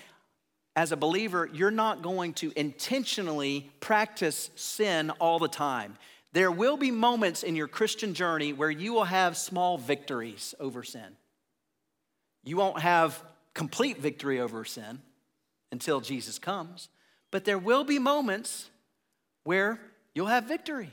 as 0.76 0.92
a 0.92 0.98
believer, 0.98 1.50
you're 1.54 1.72
not 1.72 2.02
going 2.02 2.34
to 2.34 2.52
intentionally 2.56 3.70
practice 3.80 4.50
sin 4.56 5.12
all 5.12 5.40
the 5.40 5.48
time. 5.48 5.98
There 6.34 6.52
will 6.52 6.78
be 6.78 6.92
moments 6.92 7.44
in 7.44 7.56
your 7.56 7.68
Christian 7.68 8.14
journey 8.14 8.54
where 8.54 8.72
you 8.72 8.94
will 8.94 9.06
have 9.06 9.38
small 9.38 9.78
victories 9.78 10.56
over 10.60 10.84
sin. 10.84 11.16
You 12.44 12.58
won't 12.58 12.80
have 12.80 13.24
complete 13.54 14.00
victory 14.00 14.40
over 14.40 14.66
sin 14.66 15.02
until 15.72 16.02
Jesus 16.02 16.40
comes, 16.40 16.90
but 17.30 17.46
there 17.46 17.60
will 17.60 17.84
be 17.84 18.00
moments 18.00 18.70
where 19.44 19.80
you'll 20.16 20.28
have 20.28 20.46
victory. 20.46 20.92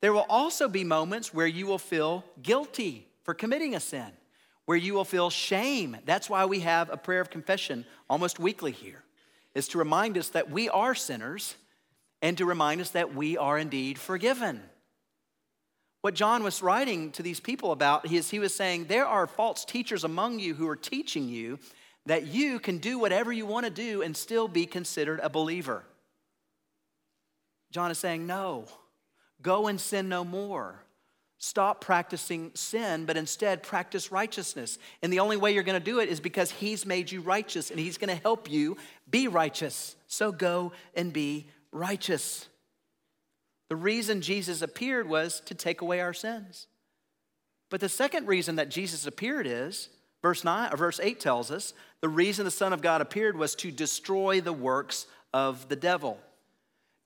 There 0.00 0.12
will 0.12 0.26
also 0.28 0.68
be 0.68 0.84
moments 0.84 1.34
where 1.34 1.46
you 1.46 1.66
will 1.66 1.78
feel 1.78 2.24
guilty 2.42 3.08
for 3.24 3.34
committing 3.34 3.74
a 3.74 3.80
sin, 3.80 4.10
where 4.64 4.76
you 4.76 4.94
will 4.94 5.04
feel 5.04 5.30
shame. 5.30 5.96
That's 6.04 6.30
why 6.30 6.44
we 6.44 6.60
have 6.60 6.90
a 6.90 6.96
prayer 6.96 7.20
of 7.20 7.30
confession 7.30 7.84
almost 8.08 8.38
weekly 8.38 8.72
here, 8.72 9.02
is 9.54 9.68
to 9.68 9.78
remind 9.78 10.16
us 10.16 10.28
that 10.30 10.50
we 10.50 10.68
are 10.68 10.94
sinners 10.94 11.56
and 12.22 12.38
to 12.38 12.44
remind 12.44 12.80
us 12.80 12.90
that 12.90 13.14
we 13.14 13.36
are 13.36 13.58
indeed 13.58 13.98
forgiven. 13.98 14.62
What 16.00 16.14
John 16.14 16.44
was 16.44 16.62
writing 16.62 17.10
to 17.12 17.22
these 17.22 17.40
people 17.40 17.72
about 17.72 18.10
is 18.10 18.30
he 18.30 18.38
was 18.38 18.54
saying, 18.54 18.84
There 18.84 19.06
are 19.06 19.26
false 19.26 19.64
teachers 19.64 20.04
among 20.04 20.38
you 20.38 20.54
who 20.54 20.68
are 20.68 20.76
teaching 20.76 21.28
you 21.28 21.58
that 22.06 22.26
you 22.26 22.60
can 22.60 22.78
do 22.78 22.98
whatever 22.98 23.32
you 23.32 23.46
want 23.46 23.66
to 23.66 23.70
do 23.70 24.02
and 24.02 24.16
still 24.16 24.48
be 24.48 24.64
considered 24.64 25.20
a 25.22 25.28
believer. 25.28 25.84
John 27.72 27.90
is 27.90 27.98
saying, 27.98 28.26
No, 28.26 28.66
go 29.42 29.66
and 29.66 29.80
sin 29.80 30.08
no 30.08 30.24
more. 30.24 30.82
Stop 31.40 31.80
practicing 31.80 32.50
sin, 32.54 33.04
but 33.04 33.16
instead 33.16 33.62
practice 33.62 34.10
righteousness. 34.10 34.76
And 35.02 35.12
the 35.12 35.20
only 35.20 35.36
way 35.36 35.52
you're 35.52 35.62
going 35.62 35.78
to 35.78 35.84
do 35.84 36.00
it 36.00 36.08
is 36.08 36.18
because 36.18 36.50
He's 36.50 36.84
made 36.84 37.12
you 37.12 37.20
righteous 37.20 37.70
and 37.70 37.78
He's 37.78 37.96
going 37.96 38.14
to 38.14 38.22
help 38.22 38.50
you 38.50 38.76
be 39.08 39.28
righteous. 39.28 39.94
So 40.08 40.32
go 40.32 40.72
and 40.94 41.12
be 41.12 41.46
righteous. 41.70 42.48
The 43.68 43.76
reason 43.76 44.20
Jesus 44.20 44.62
appeared 44.62 45.08
was 45.08 45.40
to 45.42 45.54
take 45.54 45.80
away 45.80 46.00
our 46.00 46.14
sins. 46.14 46.66
But 47.70 47.80
the 47.80 47.88
second 47.88 48.26
reason 48.26 48.56
that 48.56 48.70
Jesus 48.70 49.06
appeared 49.06 49.46
is, 49.46 49.90
verse 50.22 50.42
9 50.42 50.72
or 50.72 50.76
verse 50.76 50.98
8 51.00 51.20
tells 51.20 51.50
us, 51.52 51.72
the 52.00 52.08
reason 52.08 52.44
the 52.44 52.50
Son 52.50 52.72
of 52.72 52.82
God 52.82 53.00
appeared 53.00 53.36
was 53.36 53.54
to 53.56 53.70
destroy 53.70 54.40
the 54.40 54.52
works 54.52 55.06
of 55.32 55.68
the 55.68 55.76
devil. 55.76 56.18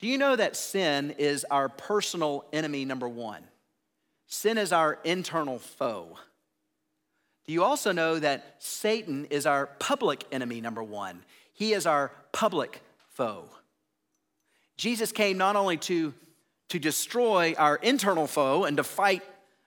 Do 0.03 0.09
you 0.09 0.19
know 0.19 0.35
that 0.35 0.57
sin 0.57 1.15
is 1.17 1.47
our 1.49 1.69
personal 1.69 2.45
enemy 2.53 2.85
number 2.85 3.09
one? 3.09 3.45
Sin 4.27 4.59
is 4.59 4.73
our 4.73 4.99
internal 5.05 5.61
foe. 5.61 6.19
Do 7.47 7.53
you 7.53 7.63
also 7.63 7.93
know 7.93 8.19
that 8.19 8.57
Satan 8.59 9.27
is 9.27 9.47
our 9.47 9.67
public 9.67 10.25
enemy 10.33 10.61
number 10.61 10.83
one? 10.83 11.23
He 11.53 11.73
is 11.73 11.87
our 11.87 12.11
public 12.33 12.83
foe. 13.11 13.45
Jesus 14.77 15.13
came 15.13 15.39
not 15.39 15.55
only 15.55 15.77
to, 15.77 16.13
to 16.71 16.81
destroy 16.81 17.55
our 17.57 17.77
internal 17.77 18.27
foe 18.27 18.65
and 18.65 18.79
to 18.79 18.85
fight 18.85 19.23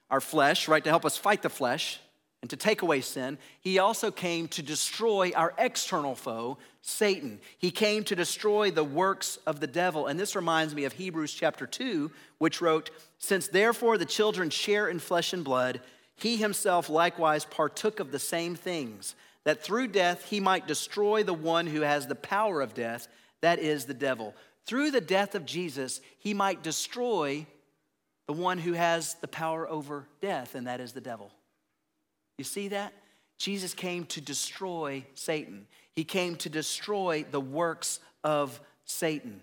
our 0.10 0.20
flesh, 0.20 0.68
right, 0.68 0.84
to 0.84 0.90
help 0.90 1.06
us 1.06 1.18
fight 1.18 1.44
the 1.44 1.50
flesh, 1.50 2.02
and 2.46 2.50
to 2.52 2.56
take 2.58 2.84
away 2.84 3.02
sin, 3.02 3.40
he 3.60 3.80
also 3.80 4.12
came 4.12 4.48
to 4.50 4.62
destroy 4.62 5.32
our 5.36 5.56
external 5.58 6.14
foe, 6.14 6.60
Satan. 6.84 7.40
He 7.58 7.72
came 7.72 8.04
to 8.04 8.16
destroy 8.16 8.70
the 8.70 8.84
works 8.84 9.40
of 9.48 9.60
the 9.60 9.66
devil. 9.66 10.06
And 10.06 10.20
this 10.20 10.36
reminds 10.36 10.76
me 10.76 10.84
of 10.84 10.94
Hebrews 10.94 11.34
chapter 11.34 11.66
2, 11.66 12.12
which 12.38 12.62
wrote, 12.62 12.92
Since 13.18 13.48
therefore 13.48 13.98
the 13.98 14.06
children 14.06 14.52
share 14.52 14.88
in 14.90 15.00
flesh 15.00 15.34
and 15.34 15.44
blood, 15.44 15.82
he 16.18 16.38
himself 16.38 16.88
likewise 16.88 17.46
partook 17.46 18.00
of 18.00 18.12
the 18.12 18.20
same 18.20 18.54
things, 18.54 19.16
that 19.44 19.64
through 19.64 19.88
death 19.88 20.26
he 20.30 20.40
might 20.40 20.68
destroy 20.68 21.24
the 21.24 21.34
one 21.34 21.66
who 21.66 21.82
has 21.82 22.06
the 22.06 22.14
power 22.14 22.62
of 22.62 22.76
death, 22.76 23.08
that 23.42 23.58
is 23.58 23.86
the 23.86 23.96
devil. 23.96 24.36
Through 24.68 24.92
the 24.92 25.02
death 25.02 25.34
of 25.34 25.48
Jesus, 25.48 26.00
he 26.20 26.36
might 26.36 26.62
destroy 26.62 27.48
the 28.28 28.34
one 28.34 28.60
who 28.60 28.74
has 28.74 29.16
the 29.16 29.28
power 29.28 29.68
over 29.68 30.06
death, 30.22 30.54
and 30.54 30.68
that 30.68 30.80
is 30.80 30.94
the 30.94 31.02
devil. 31.02 31.32
You 32.38 32.44
see 32.44 32.70
that? 32.70 32.94
Jesus 33.38 33.74
came 33.74 34.06
to 34.06 34.22
destroy 34.22 35.06
Satan. 35.14 35.68
He 35.94 36.04
came 36.04 36.36
to 36.38 36.50
destroy 36.50 37.26
the 37.30 37.42
works 37.42 38.00
of 38.24 38.60
Satan. 38.86 39.42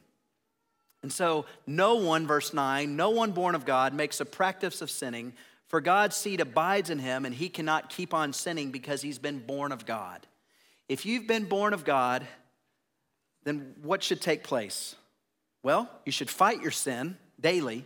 And 1.03 1.13
so, 1.13 1.47
no 1.67 1.97
one, 1.97 2.27
verse 2.27 2.55
9, 2.55 2.95
no 2.95 3.11
one 3.11 3.33
born 3.33 3.55
of 3.55 3.65
God 3.65 3.93
makes 3.93 4.21
a 4.21 4.25
practice 4.25 4.83
of 4.83 4.91
sinning, 4.91 5.33
for 5.67 5.81
God's 5.81 6.15
seed 6.15 6.41
abides 6.41 6.91
in 6.91 6.99
him, 6.99 7.25
and 7.25 7.35
he 7.35 7.49
cannot 7.49 7.89
keep 7.89 8.15
on 8.15 8.33
sinning 8.33 8.71
because 8.71 9.03
he's 9.03 9.19
been 9.19 9.41
born 9.41 9.73
of 9.73 9.85
God. 9.85 10.27
If 10.89 11.05
you've 11.05 11.27
been 11.27 11.47
born 11.47 11.73
of 11.73 11.85
God, 11.85 12.27
then 13.45 13.75
what 13.83 14.03
should 14.03 14.21
take 14.21 14.45
place? 14.45 14.95
Well, 15.63 15.89
you 16.05 16.13
should 16.13 16.31
fight 16.31 16.61
your 16.61 16.71
sin 16.71 17.17
daily, 17.41 17.85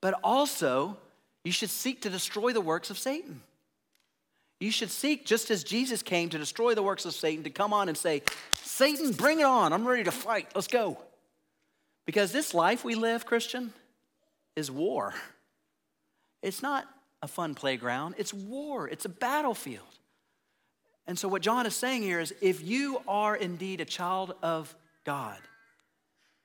but 0.00 0.14
also 0.22 0.98
you 1.44 1.52
should 1.52 1.70
seek 1.70 2.02
to 2.02 2.10
destroy 2.10 2.52
the 2.52 2.60
works 2.60 2.90
of 2.90 2.98
Satan. 2.98 3.42
You 4.60 4.70
should 4.70 4.90
seek, 4.90 5.24
just 5.24 5.50
as 5.50 5.64
Jesus 5.64 6.02
came 6.02 6.28
to 6.28 6.38
destroy 6.38 6.74
the 6.74 6.82
works 6.82 7.06
of 7.06 7.14
Satan, 7.14 7.44
to 7.44 7.50
come 7.50 7.72
on 7.72 7.88
and 7.88 7.96
say, 7.96 8.22
Satan, 8.62 9.12
bring 9.12 9.40
it 9.40 9.46
on. 9.46 9.72
I'm 9.72 9.88
ready 9.88 10.04
to 10.04 10.12
fight. 10.12 10.48
Let's 10.54 10.68
go. 10.68 10.98
Because 12.04 12.30
this 12.30 12.52
life 12.52 12.84
we 12.84 12.94
live, 12.94 13.24
Christian, 13.24 13.72
is 14.56 14.70
war. 14.70 15.14
It's 16.42 16.62
not 16.62 16.86
a 17.22 17.28
fun 17.28 17.54
playground, 17.54 18.14
it's 18.18 18.32
war, 18.32 18.88
it's 18.88 19.04
a 19.04 19.10
battlefield. 19.10 19.84
And 21.06 21.18
so, 21.18 21.28
what 21.28 21.42
John 21.42 21.66
is 21.66 21.74
saying 21.74 22.02
here 22.02 22.20
is 22.20 22.34
if 22.40 22.62
you 22.62 23.02
are 23.08 23.34
indeed 23.34 23.80
a 23.80 23.84
child 23.84 24.34
of 24.42 24.74
God, 25.04 25.38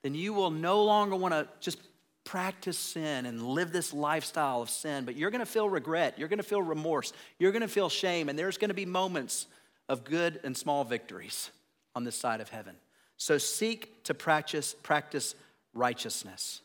then 0.03 0.15
you 0.15 0.33
will 0.33 0.51
no 0.51 0.83
longer 0.83 1.15
want 1.15 1.33
to 1.33 1.47
just 1.59 1.77
practice 2.25 2.77
sin 2.77 3.25
and 3.25 3.41
live 3.41 3.71
this 3.71 3.93
lifestyle 3.93 4.61
of 4.61 4.69
sin, 4.69 5.05
but 5.05 5.15
you're 5.15 5.31
gonna 5.31 5.45
feel 5.45 5.69
regret, 5.69 6.19
you're 6.19 6.27
gonna 6.27 6.43
feel 6.43 6.61
remorse, 6.61 7.13
you're 7.39 7.53
gonna 7.53 7.67
feel 7.67 7.87
shame, 7.87 8.27
and 8.27 8.37
there's 8.37 8.57
gonna 8.57 8.73
be 8.73 8.85
moments 8.85 9.47
of 9.87 10.03
good 10.03 10.39
and 10.43 10.57
small 10.57 10.83
victories 10.83 11.51
on 11.95 12.03
this 12.03 12.15
side 12.15 12.41
of 12.41 12.49
heaven. 12.49 12.75
So 13.17 13.37
seek 13.37 14.03
to 14.03 14.13
practice, 14.13 14.75
practice 14.83 15.35
righteousness. 15.73 16.61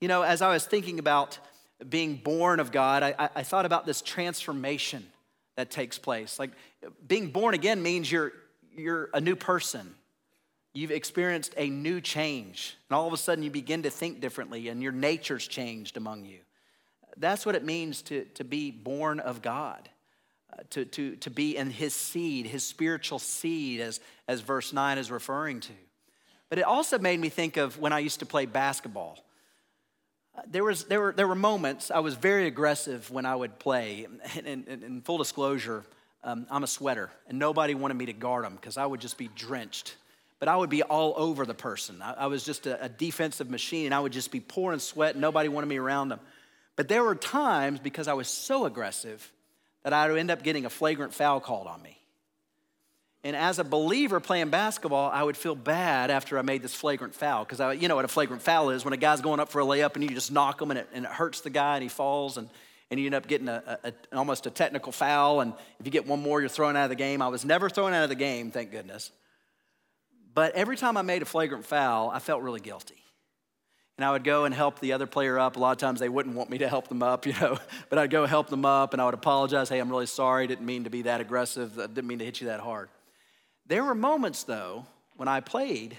You 0.00 0.08
know, 0.08 0.22
as 0.22 0.42
I 0.42 0.52
was 0.52 0.64
thinking 0.64 0.98
about 0.98 1.38
being 1.88 2.16
born 2.16 2.58
of 2.58 2.72
God, 2.72 3.02
I, 3.02 3.28
I 3.36 3.42
thought 3.42 3.66
about 3.66 3.86
this 3.86 4.02
transformation 4.02 5.06
that 5.56 5.70
takes 5.70 5.98
place. 5.98 6.38
Like 6.38 6.50
being 7.06 7.28
born 7.28 7.54
again 7.54 7.82
means 7.82 8.10
you're, 8.10 8.32
you're 8.74 9.10
a 9.14 9.20
new 9.20 9.36
person. 9.36 9.94
You've 10.74 10.90
experienced 10.90 11.54
a 11.58 11.68
new 11.68 12.00
change, 12.00 12.76
and 12.88 12.96
all 12.96 13.06
of 13.06 13.12
a 13.12 13.18
sudden 13.18 13.44
you 13.44 13.50
begin 13.50 13.82
to 13.82 13.90
think 13.90 14.20
differently, 14.20 14.68
and 14.68 14.82
your 14.82 14.92
nature's 14.92 15.46
changed 15.46 15.98
among 15.98 16.24
you. 16.24 16.38
That's 17.18 17.44
what 17.44 17.54
it 17.54 17.64
means 17.64 18.00
to, 18.02 18.24
to 18.34 18.44
be 18.44 18.70
born 18.70 19.20
of 19.20 19.42
God, 19.42 19.90
uh, 20.50 20.62
to, 20.70 20.86
to, 20.86 21.16
to 21.16 21.30
be 21.30 21.58
in 21.58 21.68
His 21.68 21.94
seed, 21.94 22.46
His 22.46 22.64
spiritual 22.64 23.18
seed, 23.18 23.80
as, 23.80 24.00
as 24.26 24.40
verse 24.40 24.72
9 24.72 24.96
is 24.96 25.10
referring 25.10 25.60
to. 25.60 25.72
But 26.48 26.58
it 26.58 26.64
also 26.64 26.98
made 26.98 27.20
me 27.20 27.28
think 27.28 27.58
of 27.58 27.78
when 27.78 27.92
I 27.92 27.98
used 27.98 28.20
to 28.20 28.26
play 28.26 28.46
basketball. 28.46 29.18
Uh, 30.34 30.40
there, 30.50 30.64
was, 30.64 30.84
there, 30.84 31.02
were, 31.02 31.12
there 31.12 31.28
were 31.28 31.34
moments 31.34 31.90
I 31.90 31.98
was 31.98 32.14
very 32.14 32.46
aggressive 32.46 33.10
when 33.10 33.26
I 33.26 33.36
would 33.36 33.58
play. 33.58 34.06
And 34.36 34.66
in 34.66 35.02
full 35.02 35.18
disclosure, 35.18 35.84
um, 36.24 36.46
I'm 36.50 36.64
a 36.64 36.66
sweater, 36.66 37.10
and 37.28 37.38
nobody 37.38 37.74
wanted 37.74 37.94
me 37.94 38.06
to 38.06 38.14
guard 38.14 38.46
them 38.46 38.54
because 38.54 38.78
I 38.78 38.86
would 38.86 39.00
just 39.00 39.18
be 39.18 39.28
drenched 39.34 39.96
but 40.42 40.48
I 40.48 40.56
would 40.56 40.70
be 40.70 40.82
all 40.82 41.14
over 41.16 41.46
the 41.46 41.54
person. 41.54 42.02
I, 42.02 42.14
I 42.14 42.26
was 42.26 42.42
just 42.42 42.66
a, 42.66 42.86
a, 42.86 42.88
defensive 42.88 43.48
machine, 43.48 43.84
and 43.84 43.94
I 43.94 44.00
would 44.00 44.12
just 44.12 44.32
be 44.32 44.40
pouring 44.40 44.80
sweat, 44.80 45.14
nobody 45.14 45.48
wanted 45.48 45.68
me 45.68 45.76
around 45.76 46.08
them. 46.08 46.18
But 46.74 46.88
there 46.88 47.04
were 47.04 47.14
times, 47.14 47.78
because 47.78 48.08
I 48.08 48.14
was 48.14 48.26
so 48.26 48.64
aggressive, 48.64 49.30
that 49.84 49.92
I 49.92 50.08
would 50.08 50.18
end 50.18 50.32
up 50.32 50.42
getting 50.42 50.64
a 50.64 50.68
flagrant 50.68 51.14
foul 51.14 51.38
called 51.38 51.68
on 51.68 51.80
me. 51.80 51.96
And 53.22 53.36
as 53.36 53.60
a 53.60 53.64
believer 53.64 54.18
playing 54.18 54.50
basketball, 54.50 55.12
I 55.12 55.22
would 55.22 55.36
feel 55.36 55.54
bad 55.54 56.10
after 56.10 56.36
I 56.36 56.42
made 56.42 56.60
this 56.60 56.74
flagrant 56.74 57.14
foul 57.14 57.44
because 57.44 57.80
you 57.80 57.86
know 57.86 57.94
what 57.94 58.04
a 58.04 58.08
flagrant 58.08 58.42
foul 58.42 58.70
is 58.70 58.84
when 58.84 58.92
a 58.92 58.96
guy's 58.96 59.20
going 59.20 59.38
up 59.38 59.48
for 59.48 59.60
a 59.60 59.64
layup 59.64 59.94
and 59.94 60.02
you 60.02 60.10
just 60.10 60.32
knock 60.32 60.60
him 60.60 60.72
and 60.72 60.80
it, 60.80 60.88
and 60.92 61.04
it 61.04 61.10
hurts 61.12 61.42
the 61.42 61.50
guy 61.50 61.76
and 61.76 61.84
he 61.84 61.88
falls 61.88 62.36
and, 62.36 62.48
and 62.90 62.98
you 62.98 63.06
end 63.06 63.14
up 63.14 63.28
getting 63.28 63.46
a, 63.46 63.78
a, 63.84 63.88
a, 63.90 64.16
almost 64.16 64.46
a 64.46 64.50
technical 64.50 64.90
foul. 64.90 65.40
And 65.40 65.52
if 65.78 65.86
you 65.86 65.92
get 65.92 66.04
one 66.04 66.20
more, 66.20 66.40
you're 66.40 66.48
thrown 66.48 66.74
out 66.74 66.82
of 66.82 66.90
the 66.90 66.96
game. 66.96 67.22
I 67.22 67.28
was 67.28 67.44
never 67.44 67.70
thrown 67.70 67.92
out 67.92 68.02
of 68.02 68.08
the 68.08 68.16
game, 68.16 68.50
thank 68.50 68.72
goodness. 68.72 69.12
But 70.34 70.54
every 70.54 70.76
time 70.76 70.96
I 70.96 71.02
made 71.02 71.22
a 71.22 71.26
flagrant 71.26 71.66
foul, 71.66 72.10
I 72.10 72.18
felt 72.18 72.42
really 72.42 72.60
guilty. 72.60 72.96
and 73.98 74.04
I 74.04 74.12
would 74.12 74.24
go 74.24 74.44
and 74.44 74.54
help 74.54 74.80
the 74.80 74.94
other 74.94 75.06
player 75.06 75.38
up. 75.38 75.56
A 75.56 75.58
lot 75.58 75.72
of 75.72 75.78
times 75.78 76.00
they 76.00 76.08
wouldn't 76.08 76.34
want 76.34 76.48
me 76.48 76.58
to 76.58 76.68
help 76.68 76.88
them 76.88 77.02
up, 77.02 77.26
you 77.26 77.34
know, 77.34 77.58
but 77.90 77.98
I'd 77.98 78.10
go 78.10 78.26
help 78.26 78.48
them 78.48 78.64
up 78.64 78.94
and 78.94 79.02
I 79.02 79.04
would 79.04 79.14
apologize. 79.14 79.68
Hey, 79.68 79.78
I'm 79.78 79.90
really 79.90 80.06
sorry. 80.06 80.46
Didn't 80.46 80.66
mean 80.66 80.84
to 80.84 80.90
be 80.90 81.02
that 81.02 81.20
aggressive. 81.20 81.76
Didn't 81.76 82.06
mean 82.06 82.18
to 82.20 82.24
hit 82.24 82.40
you 82.40 82.46
that 82.48 82.60
hard. 82.60 82.88
There 83.66 83.84
were 83.84 83.94
moments, 83.94 84.44
though, 84.44 84.86
when 85.16 85.28
I 85.28 85.40
played 85.40 85.96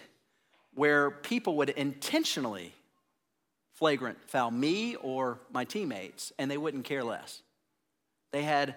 where 0.74 1.12
people 1.12 1.58
would 1.58 1.70
intentionally 1.70 2.74
flagrant 3.74 4.18
foul 4.28 4.50
me 4.52 4.96
or 4.96 5.40
my 5.52 5.66
teammates, 5.66 6.32
and 6.40 6.50
they 6.50 6.58
wouldn't 6.58 6.86
care 6.86 7.04
less. 7.04 7.42
They 8.32 8.44
had 8.44 8.76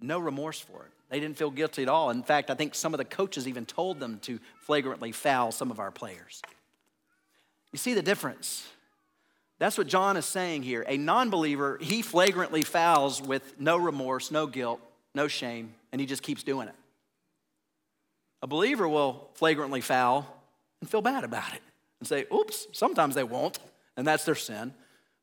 no 0.00 0.18
remorse 0.18 0.60
for 0.60 0.84
it. 0.84 0.92
They 1.10 1.18
didn't 1.20 1.36
feel 1.36 1.50
guilty 1.50 1.82
at 1.82 1.88
all. 1.88 2.10
In 2.10 2.22
fact, 2.22 2.50
I 2.50 2.54
think 2.54 2.74
some 2.74 2.94
of 2.94 2.98
the 2.98 3.04
coaches 3.04 3.48
even 3.48 3.66
told 3.66 3.98
them 3.98 4.20
to 4.20 4.38
flagrantly 4.60 5.12
foul 5.12 5.50
some 5.52 5.70
of 5.70 5.80
our 5.80 5.90
players. 5.90 6.40
You 7.72 7.78
see 7.78 7.94
the 7.94 8.02
difference? 8.02 8.66
That's 9.58 9.76
what 9.76 9.88
John 9.88 10.16
is 10.16 10.24
saying 10.24 10.62
here. 10.62 10.84
A 10.88 10.96
non 10.96 11.28
believer, 11.28 11.78
he 11.80 12.00
flagrantly 12.00 12.62
fouls 12.62 13.20
with 13.20 13.60
no 13.60 13.76
remorse, 13.76 14.30
no 14.30 14.46
guilt, 14.46 14.80
no 15.14 15.28
shame, 15.28 15.74
and 15.92 16.00
he 16.00 16.06
just 16.06 16.22
keeps 16.22 16.42
doing 16.42 16.68
it. 16.68 16.74
A 18.42 18.46
believer 18.46 18.88
will 18.88 19.28
flagrantly 19.34 19.80
foul 19.80 20.26
and 20.80 20.88
feel 20.88 21.02
bad 21.02 21.24
about 21.24 21.52
it 21.52 21.60
and 21.98 22.08
say, 22.08 22.24
oops, 22.32 22.68
sometimes 22.72 23.14
they 23.14 23.24
won't, 23.24 23.58
and 23.96 24.06
that's 24.06 24.24
their 24.24 24.34
sin. 24.34 24.72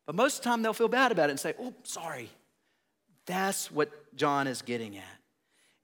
But 0.05 0.15
most 0.15 0.37
of 0.37 0.43
the 0.43 0.49
time 0.49 0.61
they'll 0.61 0.73
feel 0.73 0.87
bad 0.87 1.11
about 1.11 1.29
it 1.29 1.31
and 1.31 1.39
say, 1.39 1.53
oh, 1.59 1.73
sorry. 1.83 2.29
That's 3.25 3.71
what 3.71 4.15
John 4.15 4.47
is 4.47 4.61
getting 4.61 4.97
at. 4.97 5.16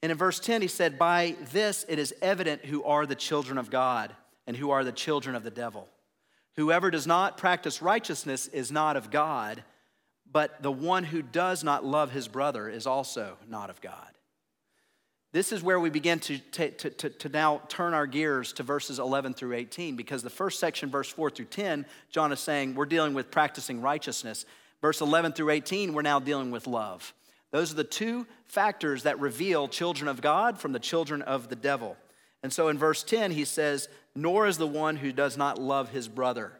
And 0.04 0.12
in 0.12 0.18
verse 0.18 0.42
10, 0.42 0.62
he 0.62 0.68
said, 0.68 1.00
By 1.00 1.38
this 1.54 1.86
it 1.88 1.98
is 1.98 2.14
evident 2.22 2.66
who 2.66 2.84
are 2.84 3.06
the 3.06 3.16
children 3.16 3.58
of 3.58 3.70
God 3.70 4.14
and 4.46 4.58
who 4.58 4.70
are 4.70 4.84
the 4.84 4.92
children 4.92 5.34
of 5.34 5.44
the 5.44 5.50
devil. 5.50 5.88
Whoever 6.58 6.92
does 6.92 7.08
not 7.08 7.38
practice 7.38 7.82
righteousness 7.82 8.48
is 8.48 8.70
not 8.70 8.98
of 8.98 9.12
God, 9.12 9.64
but 10.30 10.62
the 10.62 10.74
one 10.74 11.06
who 11.06 11.22
does 11.22 11.64
not 11.64 11.86
love 11.86 12.12
his 12.12 12.28
brother 12.28 12.68
is 12.68 12.86
also 12.86 13.38
not 13.48 13.70
of 13.70 13.80
God. 13.80 14.10
This 15.32 15.54
is 15.54 15.64
where 15.64 15.80
we 15.80 15.90
begin 15.90 16.20
to, 16.20 16.38
to, 16.38 16.70
to, 16.72 17.10
to, 17.10 17.30
now 17.30 17.62
turn 17.70 17.94
our 17.94 18.06
gears 18.06 18.52
to 18.54 18.64
verses 18.64 19.00
11 19.00 19.36
through 19.36 19.54
18, 19.54 19.96
because 19.96 20.22
the 20.22 20.30
first 20.30 20.60
section, 20.60 20.92
verse 20.92 21.10
4 21.10 21.30
through 21.30 21.46
10, 21.46 21.86
John 22.12 22.34
is 22.34 22.42
saying 22.42 22.76
we're 22.76 22.86
dealing 22.86 23.14
with 23.14 23.32
practicing 23.32 23.82
righteousness. 23.82 24.46
Verse 24.82 25.00
11 25.00 25.32
through 25.32 25.52
18, 25.52 25.94
we're 25.94 26.02
now 26.02 26.20
dealing 26.20 26.52
with 26.52 26.68
love. 26.68 27.14
Those 27.54 27.72
are 27.72 27.76
the 27.76 27.84
two 27.84 28.26
factors 28.48 29.04
that 29.04 29.20
reveal 29.20 29.68
children 29.68 30.08
of 30.08 30.22
God 30.22 30.58
from 30.58 30.72
the 30.74 30.80
children 30.80 31.22
of 31.22 31.50
the 31.50 31.56
devil. 31.56 31.96
And 32.42 32.52
so 32.52 32.68
in 32.68 32.80
verse 32.80 33.04
10, 33.04 33.30
he 33.30 33.46
says, 33.46 33.88
Nor 34.16 34.48
is 34.48 34.58
the 34.58 34.68
one 34.68 34.96
who 34.96 35.12
does 35.12 35.38
not 35.38 35.62
love 35.62 35.90
his 35.90 36.08
brother. 36.08 36.54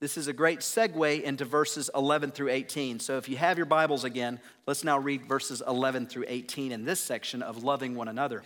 This 0.00 0.16
is 0.16 0.26
a 0.26 0.32
great 0.32 0.60
segue 0.60 1.22
into 1.22 1.44
verses 1.44 1.90
11 1.94 2.30
through 2.30 2.48
18. 2.48 2.98
So 2.98 3.18
if 3.18 3.28
you 3.28 3.36
have 3.36 3.58
your 3.58 3.66
Bibles 3.66 4.04
again, 4.04 4.40
let's 4.66 4.84
now 4.84 4.98
read 4.98 5.26
verses 5.26 5.62
11 5.68 6.06
through 6.06 6.24
18 6.26 6.72
in 6.72 6.86
this 6.86 7.00
section 7.00 7.42
of 7.42 7.62
loving 7.62 7.94
one 7.94 8.08
another. 8.08 8.42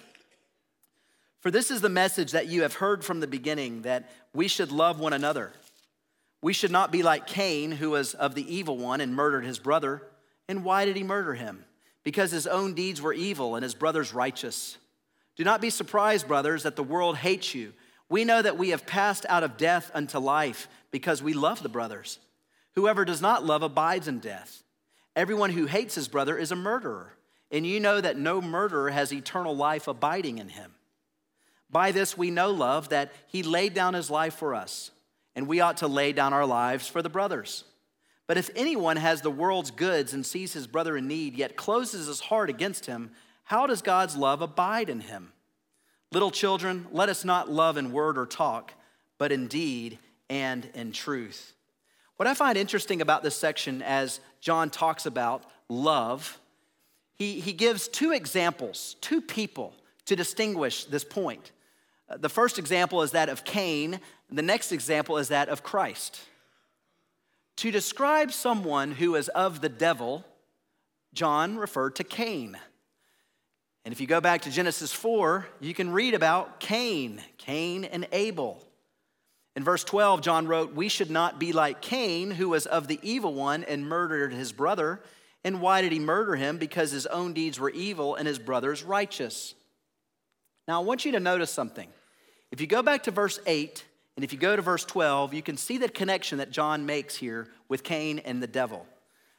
For 1.38 1.52
this 1.52 1.70
is 1.70 1.82
the 1.82 1.88
message 1.88 2.32
that 2.32 2.48
you 2.48 2.62
have 2.62 2.74
heard 2.74 3.04
from 3.04 3.20
the 3.20 3.28
beginning 3.28 3.82
that 3.82 4.10
we 4.34 4.48
should 4.48 4.72
love 4.72 4.98
one 4.98 5.12
another. 5.12 5.52
We 6.40 6.52
should 6.52 6.72
not 6.72 6.90
be 6.90 7.04
like 7.04 7.28
Cain, 7.28 7.70
who 7.70 7.90
was 7.90 8.14
of 8.14 8.34
the 8.34 8.52
evil 8.52 8.76
one 8.76 9.00
and 9.00 9.14
murdered 9.14 9.44
his 9.44 9.60
brother. 9.60 10.02
And 10.48 10.64
why 10.64 10.84
did 10.84 10.96
he 10.96 11.04
murder 11.04 11.34
him? 11.34 11.64
Because 12.04 12.30
his 12.30 12.46
own 12.46 12.74
deeds 12.74 13.00
were 13.00 13.12
evil 13.12 13.54
and 13.54 13.62
his 13.62 13.74
brother's 13.74 14.12
righteous. 14.12 14.76
Do 15.36 15.44
not 15.44 15.60
be 15.60 15.70
surprised, 15.70 16.28
brothers, 16.28 16.64
that 16.64 16.76
the 16.76 16.82
world 16.82 17.16
hates 17.16 17.54
you. 17.54 17.72
We 18.08 18.24
know 18.24 18.42
that 18.42 18.58
we 18.58 18.70
have 18.70 18.86
passed 18.86 19.24
out 19.28 19.42
of 19.42 19.56
death 19.56 19.90
unto 19.94 20.18
life 20.18 20.68
because 20.90 21.22
we 21.22 21.32
love 21.32 21.62
the 21.62 21.68
brothers. 21.68 22.18
Whoever 22.74 23.04
does 23.04 23.22
not 23.22 23.44
love 23.44 23.62
abides 23.62 24.08
in 24.08 24.18
death. 24.18 24.62
Everyone 25.14 25.50
who 25.50 25.66
hates 25.66 25.94
his 25.94 26.08
brother 26.08 26.36
is 26.36 26.52
a 26.52 26.56
murderer, 26.56 27.14
and 27.50 27.66
you 27.66 27.80
know 27.80 28.00
that 28.00 28.18
no 28.18 28.40
murderer 28.40 28.90
has 28.90 29.12
eternal 29.12 29.54
life 29.54 29.88
abiding 29.88 30.38
in 30.38 30.48
him. 30.48 30.72
By 31.70 31.92
this 31.92 32.16
we 32.16 32.30
know 32.30 32.50
love, 32.50 32.90
that 32.90 33.12
he 33.26 33.42
laid 33.42 33.74
down 33.74 33.94
his 33.94 34.10
life 34.10 34.34
for 34.34 34.54
us, 34.54 34.90
and 35.34 35.46
we 35.46 35.60
ought 35.60 35.78
to 35.78 35.86
lay 35.86 36.12
down 36.12 36.32
our 36.32 36.46
lives 36.46 36.86
for 36.86 37.00
the 37.02 37.08
brothers. 37.08 37.64
But 38.32 38.38
if 38.38 38.48
anyone 38.56 38.96
has 38.96 39.20
the 39.20 39.30
world's 39.30 39.70
goods 39.70 40.14
and 40.14 40.24
sees 40.24 40.54
his 40.54 40.66
brother 40.66 40.96
in 40.96 41.06
need, 41.06 41.36
yet 41.36 41.54
closes 41.54 42.06
his 42.06 42.20
heart 42.20 42.48
against 42.48 42.86
him, 42.86 43.10
how 43.44 43.66
does 43.66 43.82
God's 43.82 44.16
love 44.16 44.40
abide 44.40 44.88
in 44.88 45.00
him? 45.00 45.34
Little 46.12 46.30
children, 46.30 46.86
let 46.92 47.10
us 47.10 47.26
not 47.26 47.50
love 47.50 47.76
in 47.76 47.92
word 47.92 48.16
or 48.16 48.24
talk, 48.24 48.72
but 49.18 49.32
in 49.32 49.48
deed 49.48 49.98
and 50.30 50.66
in 50.72 50.92
truth. 50.92 51.52
What 52.16 52.26
I 52.26 52.32
find 52.32 52.56
interesting 52.56 53.02
about 53.02 53.22
this 53.22 53.36
section 53.36 53.82
as 53.82 54.18
John 54.40 54.70
talks 54.70 55.04
about 55.04 55.44
love, 55.68 56.40
he, 57.12 57.38
he 57.38 57.52
gives 57.52 57.86
two 57.86 58.12
examples, 58.12 58.96
two 59.02 59.20
people 59.20 59.74
to 60.06 60.16
distinguish 60.16 60.84
this 60.84 61.04
point. 61.04 61.52
Uh, 62.08 62.16
the 62.16 62.30
first 62.30 62.58
example 62.58 63.02
is 63.02 63.10
that 63.10 63.28
of 63.28 63.44
Cain, 63.44 64.00
the 64.30 64.40
next 64.40 64.72
example 64.72 65.18
is 65.18 65.28
that 65.28 65.50
of 65.50 65.62
Christ. 65.62 66.18
To 67.58 67.70
describe 67.70 68.32
someone 68.32 68.92
who 68.92 69.14
is 69.14 69.28
of 69.28 69.60
the 69.60 69.68
devil, 69.68 70.24
John 71.14 71.56
referred 71.56 71.96
to 71.96 72.04
Cain. 72.04 72.56
And 73.84 73.92
if 73.92 74.00
you 74.00 74.06
go 74.06 74.20
back 74.20 74.42
to 74.42 74.50
Genesis 74.50 74.92
4, 74.92 75.46
you 75.60 75.74
can 75.74 75.90
read 75.90 76.14
about 76.14 76.60
Cain, 76.60 77.20
Cain 77.36 77.84
and 77.84 78.06
Abel. 78.12 78.62
In 79.54 79.64
verse 79.64 79.84
12, 79.84 80.22
John 80.22 80.46
wrote, 80.46 80.74
We 80.74 80.88
should 80.88 81.10
not 81.10 81.38
be 81.38 81.52
like 81.52 81.82
Cain, 81.82 82.30
who 82.30 82.48
was 82.50 82.66
of 82.66 82.88
the 82.88 83.00
evil 83.02 83.34
one 83.34 83.64
and 83.64 83.86
murdered 83.86 84.32
his 84.32 84.52
brother. 84.52 85.00
And 85.44 85.60
why 85.60 85.82
did 85.82 85.92
he 85.92 85.98
murder 85.98 86.36
him? 86.36 86.58
Because 86.58 86.90
his 86.90 87.06
own 87.06 87.32
deeds 87.32 87.58
were 87.58 87.70
evil 87.70 88.14
and 88.14 88.26
his 88.26 88.38
brother's 88.38 88.82
righteous. 88.82 89.54
Now, 90.68 90.80
I 90.80 90.84
want 90.84 91.04
you 91.04 91.12
to 91.12 91.20
notice 91.20 91.50
something. 91.50 91.88
If 92.50 92.60
you 92.60 92.66
go 92.66 92.82
back 92.82 93.02
to 93.04 93.10
verse 93.10 93.40
8, 93.46 93.84
and 94.16 94.24
if 94.24 94.32
you 94.32 94.38
go 94.38 94.56
to 94.56 94.62
verse 94.62 94.84
12, 94.84 95.32
you 95.32 95.42
can 95.42 95.56
see 95.56 95.78
the 95.78 95.88
connection 95.88 96.38
that 96.38 96.50
John 96.50 96.84
makes 96.84 97.16
here 97.16 97.48
with 97.68 97.82
Cain 97.82 98.18
and 98.20 98.42
the 98.42 98.46
devil. 98.46 98.86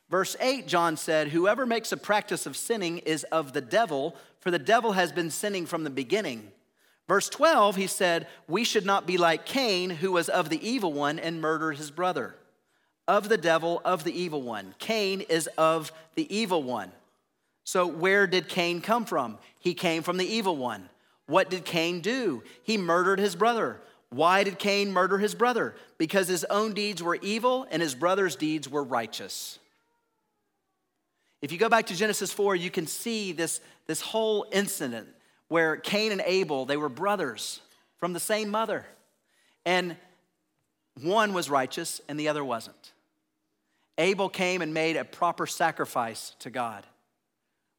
Verse 0.09 0.35
8, 0.39 0.67
John 0.67 0.97
said, 0.97 1.29
Whoever 1.29 1.65
makes 1.65 1.91
a 1.91 1.97
practice 1.97 2.45
of 2.45 2.57
sinning 2.57 2.99
is 2.99 3.23
of 3.25 3.53
the 3.53 3.61
devil, 3.61 4.15
for 4.39 4.51
the 4.51 4.59
devil 4.59 4.93
has 4.93 5.11
been 5.11 5.29
sinning 5.29 5.65
from 5.65 5.83
the 5.83 5.89
beginning. 5.89 6.51
Verse 7.07 7.29
12, 7.29 7.75
he 7.75 7.87
said, 7.87 8.27
We 8.47 8.63
should 8.63 8.85
not 8.85 9.05
be 9.05 9.17
like 9.17 9.45
Cain, 9.45 9.89
who 9.89 10.11
was 10.11 10.29
of 10.29 10.49
the 10.49 10.67
evil 10.67 10.93
one 10.93 11.19
and 11.19 11.41
murdered 11.41 11.77
his 11.77 11.91
brother. 11.91 12.35
Of 13.07 13.29
the 13.29 13.37
devil, 13.37 13.81
of 13.83 14.03
the 14.03 14.17
evil 14.17 14.41
one. 14.41 14.75
Cain 14.79 15.21
is 15.21 15.47
of 15.57 15.91
the 16.15 16.33
evil 16.33 16.63
one. 16.63 16.91
So, 17.65 17.85
where 17.87 18.27
did 18.27 18.49
Cain 18.49 18.81
come 18.81 19.05
from? 19.05 19.37
He 19.59 19.73
came 19.73 20.03
from 20.03 20.17
the 20.17 20.25
evil 20.25 20.55
one. 20.55 20.89
What 21.25 21.49
did 21.49 21.65
Cain 21.65 22.01
do? 22.01 22.43
He 22.63 22.77
murdered 22.77 23.19
his 23.19 23.35
brother. 23.35 23.79
Why 24.13 24.43
did 24.43 24.59
Cain 24.59 24.91
murder 24.91 25.17
his 25.17 25.33
brother? 25.33 25.75
Because 25.97 26.27
his 26.27 26.43
own 26.45 26.73
deeds 26.73 27.01
were 27.01 27.15
evil 27.15 27.65
and 27.71 27.81
his 27.81 27.95
brother's 27.95 28.35
deeds 28.35 28.69
were 28.69 28.83
righteous. 28.83 29.57
If 31.41 31.51
you 31.51 31.57
go 31.57 31.67
back 31.67 31.87
to 31.87 31.95
Genesis 31.95 32.31
4, 32.31 32.55
you 32.55 32.69
can 32.69 32.85
see 32.85 33.31
this, 33.31 33.59
this 33.87 34.01
whole 34.01 34.45
incident 34.51 35.07
where 35.47 35.77
Cain 35.77 36.11
and 36.11 36.21
Abel, 36.25 36.65
they 36.65 36.77
were 36.77 36.89
brothers 36.89 37.59
from 37.97 38.13
the 38.13 38.19
same 38.19 38.49
mother. 38.49 38.85
And 39.65 39.97
one 41.01 41.33
was 41.33 41.49
righteous 41.49 41.99
and 42.07 42.19
the 42.19 42.29
other 42.29 42.45
wasn't. 42.45 42.93
Abel 43.97 44.29
came 44.29 44.61
and 44.61 44.73
made 44.73 44.95
a 44.95 45.03
proper 45.03 45.47
sacrifice 45.47 46.35
to 46.39 46.49
God, 46.49 46.85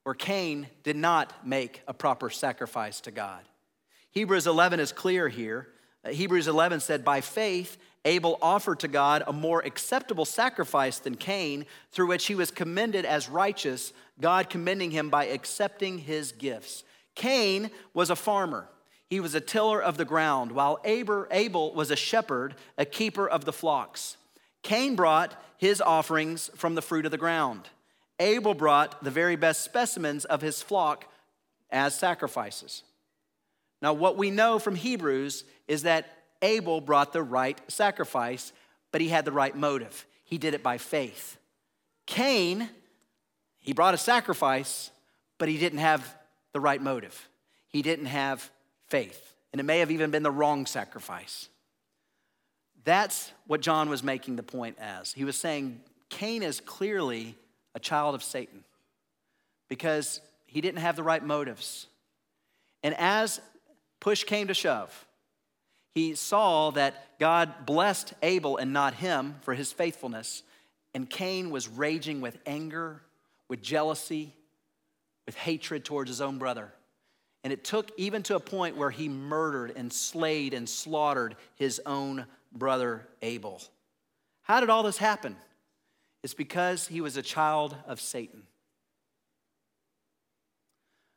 where 0.02 0.14
Cain 0.14 0.66
did 0.82 0.96
not 0.96 1.46
make 1.46 1.82
a 1.86 1.94
proper 1.94 2.28
sacrifice 2.28 3.00
to 3.02 3.10
God. 3.10 3.40
Hebrews 4.10 4.46
11 4.46 4.80
is 4.80 4.92
clear 4.92 5.28
here. 5.28 5.68
Hebrews 6.06 6.48
11 6.48 6.80
said, 6.80 7.04
By 7.04 7.20
faith, 7.20 7.76
Abel 8.04 8.38
offered 8.42 8.80
to 8.80 8.88
God 8.88 9.22
a 9.26 9.32
more 9.32 9.60
acceptable 9.60 10.24
sacrifice 10.24 10.98
than 10.98 11.14
Cain, 11.16 11.64
through 11.90 12.08
which 12.08 12.26
he 12.26 12.34
was 12.34 12.50
commended 12.50 13.04
as 13.04 13.28
righteous, 13.28 13.92
God 14.20 14.50
commending 14.50 14.90
him 14.90 15.08
by 15.08 15.26
accepting 15.26 15.98
his 15.98 16.32
gifts. 16.32 16.84
Cain 17.14 17.70
was 17.94 18.10
a 18.10 18.16
farmer. 18.16 18.68
He 19.08 19.20
was 19.20 19.34
a 19.34 19.40
tiller 19.40 19.82
of 19.82 19.96
the 19.96 20.04
ground, 20.04 20.52
while 20.52 20.80
Abel 20.84 21.72
was 21.74 21.90
a 21.90 21.96
shepherd, 21.96 22.54
a 22.76 22.84
keeper 22.84 23.28
of 23.28 23.44
the 23.44 23.52
flocks. 23.52 24.16
Cain 24.62 24.96
brought 24.96 25.40
his 25.56 25.80
offerings 25.80 26.50
from 26.56 26.74
the 26.74 26.82
fruit 26.82 27.04
of 27.04 27.10
the 27.10 27.18
ground. 27.18 27.68
Abel 28.18 28.54
brought 28.54 29.02
the 29.02 29.10
very 29.10 29.36
best 29.36 29.62
specimens 29.62 30.24
of 30.24 30.40
his 30.40 30.62
flock 30.62 31.06
as 31.70 31.94
sacrifices. 31.98 32.82
Now, 33.84 33.92
what 33.92 34.16
we 34.16 34.30
know 34.30 34.58
from 34.58 34.76
Hebrews 34.76 35.44
is 35.68 35.82
that 35.82 36.06
Abel 36.40 36.80
brought 36.80 37.12
the 37.12 37.22
right 37.22 37.60
sacrifice, 37.68 38.54
but 38.92 39.02
he 39.02 39.10
had 39.10 39.26
the 39.26 39.30
right 39.30 39.54
motive. 39.54 40.06
He 40.24 40.38
did 40.38 40.54
it 40.54 40.62
by 40.62 40.78
faith. 40.78 41.36
Cain, 42.06 42.70
he 43.58 43.74
brought 43.74 43.92
a 43.92 43.98
sacrifice, 43.98 44.90
but 45.36 45.50
he 45.50 45.58
didn't 45.58 45.80
have 45.80 46.16
the 46.54 46.60
right 46.60 46.80
motive. 46.80 47.28
He 47.68 47.82
didn't 47.82 48.06
have 48.06 48.50
faith, 48.88 49.34
and 49.52 49.60
it 49.60 49.64
may 49.64 49.80
have 49.80 49.90
even 49.90 50.10
been 50.10 50.22
the 50.22 50.30
wrong 50.30 50.64
sacrifice. 50.64 51.50
That's 52.84 53.32
what 53.46 53.60
John 53.60 53.90
was 53.90 54.02
making 54.02 54.36
the 54.36 54.42
point 54.42 54.78
as. 54.80 55.12
He 55.12 55.24
was 55.24 55.36
saying 55.36 55.78
Cain 56.08 56.42
is 56.42 56.58
clearly 56.58 57.34
a 57.74 57.80
child 57.80 58.14
of 58.14 58.22
Satan 58.22 58.64
because 59.68 60.22
he 60.46 60.62
didn't 60.62 60.80
have 60.80 60.96
the 60.96 61.02
right 61.02 61.22
motives. 61.22 61.86
And 62.82 62.94
as 62.98 63.42
push 64.04 64.22
came 64.22 64.48
to 64.48 64.54
shove, 64.54 65.06
he 65.94 66.14
saw 66.14 66.70
that 66.72 67.18
God 67.18 67.64
blessed 67.64 68.12
Abel 68.22 68.58
and 68.58 68.70
not 68.70 68.92
him 68.92 69.36
for 69.40 69.54
his 69.54 69.72
faithfulness. 69.72 70.42
And 70.92 71.08
Cain 71.08 71.48
was 71.48 71.68
raging 71.68 72.20
with 72.20 72.36
anger, 72.44 73.00
with 73.48 73.62
jealousy, 73.62 74.34
with 75.24 75.36
hatred 75.36 75.86
towards 75.86 76.10
his 76.10 76.20
own 76.20 76.36
brother. 76.36 76.70
And 77.44 77.52
it 77.52 77.64
took 77.64 77.92
even 77.96 78.22
to 78.24 78.36
a 78.36 78.40
point 78.40 78.76
where 78.76 78.90
he 78.90 79.08
murdered 79.08 79.72
and 79.74 79.90
slayed 79.90 80.52
and 80.52 80.68
slaughtered 80.68 81.36
his 81.56 81.80
own 81.86 82.26
brother 82.52 83.08
Abel. 83.22 83.62
How 84.42 84.60
did 84.60 84.68
all 84.68 84.82
this 84.82 84.98
happen? 84.98 85.34
It's 86.22 86.34
because 86.34 86.88
he 86.88 87.00
was 87.00 87.16
a 87.16 87.22
child 87.22 87.74
of 87.86 88.02
Satan. 88.02 88.42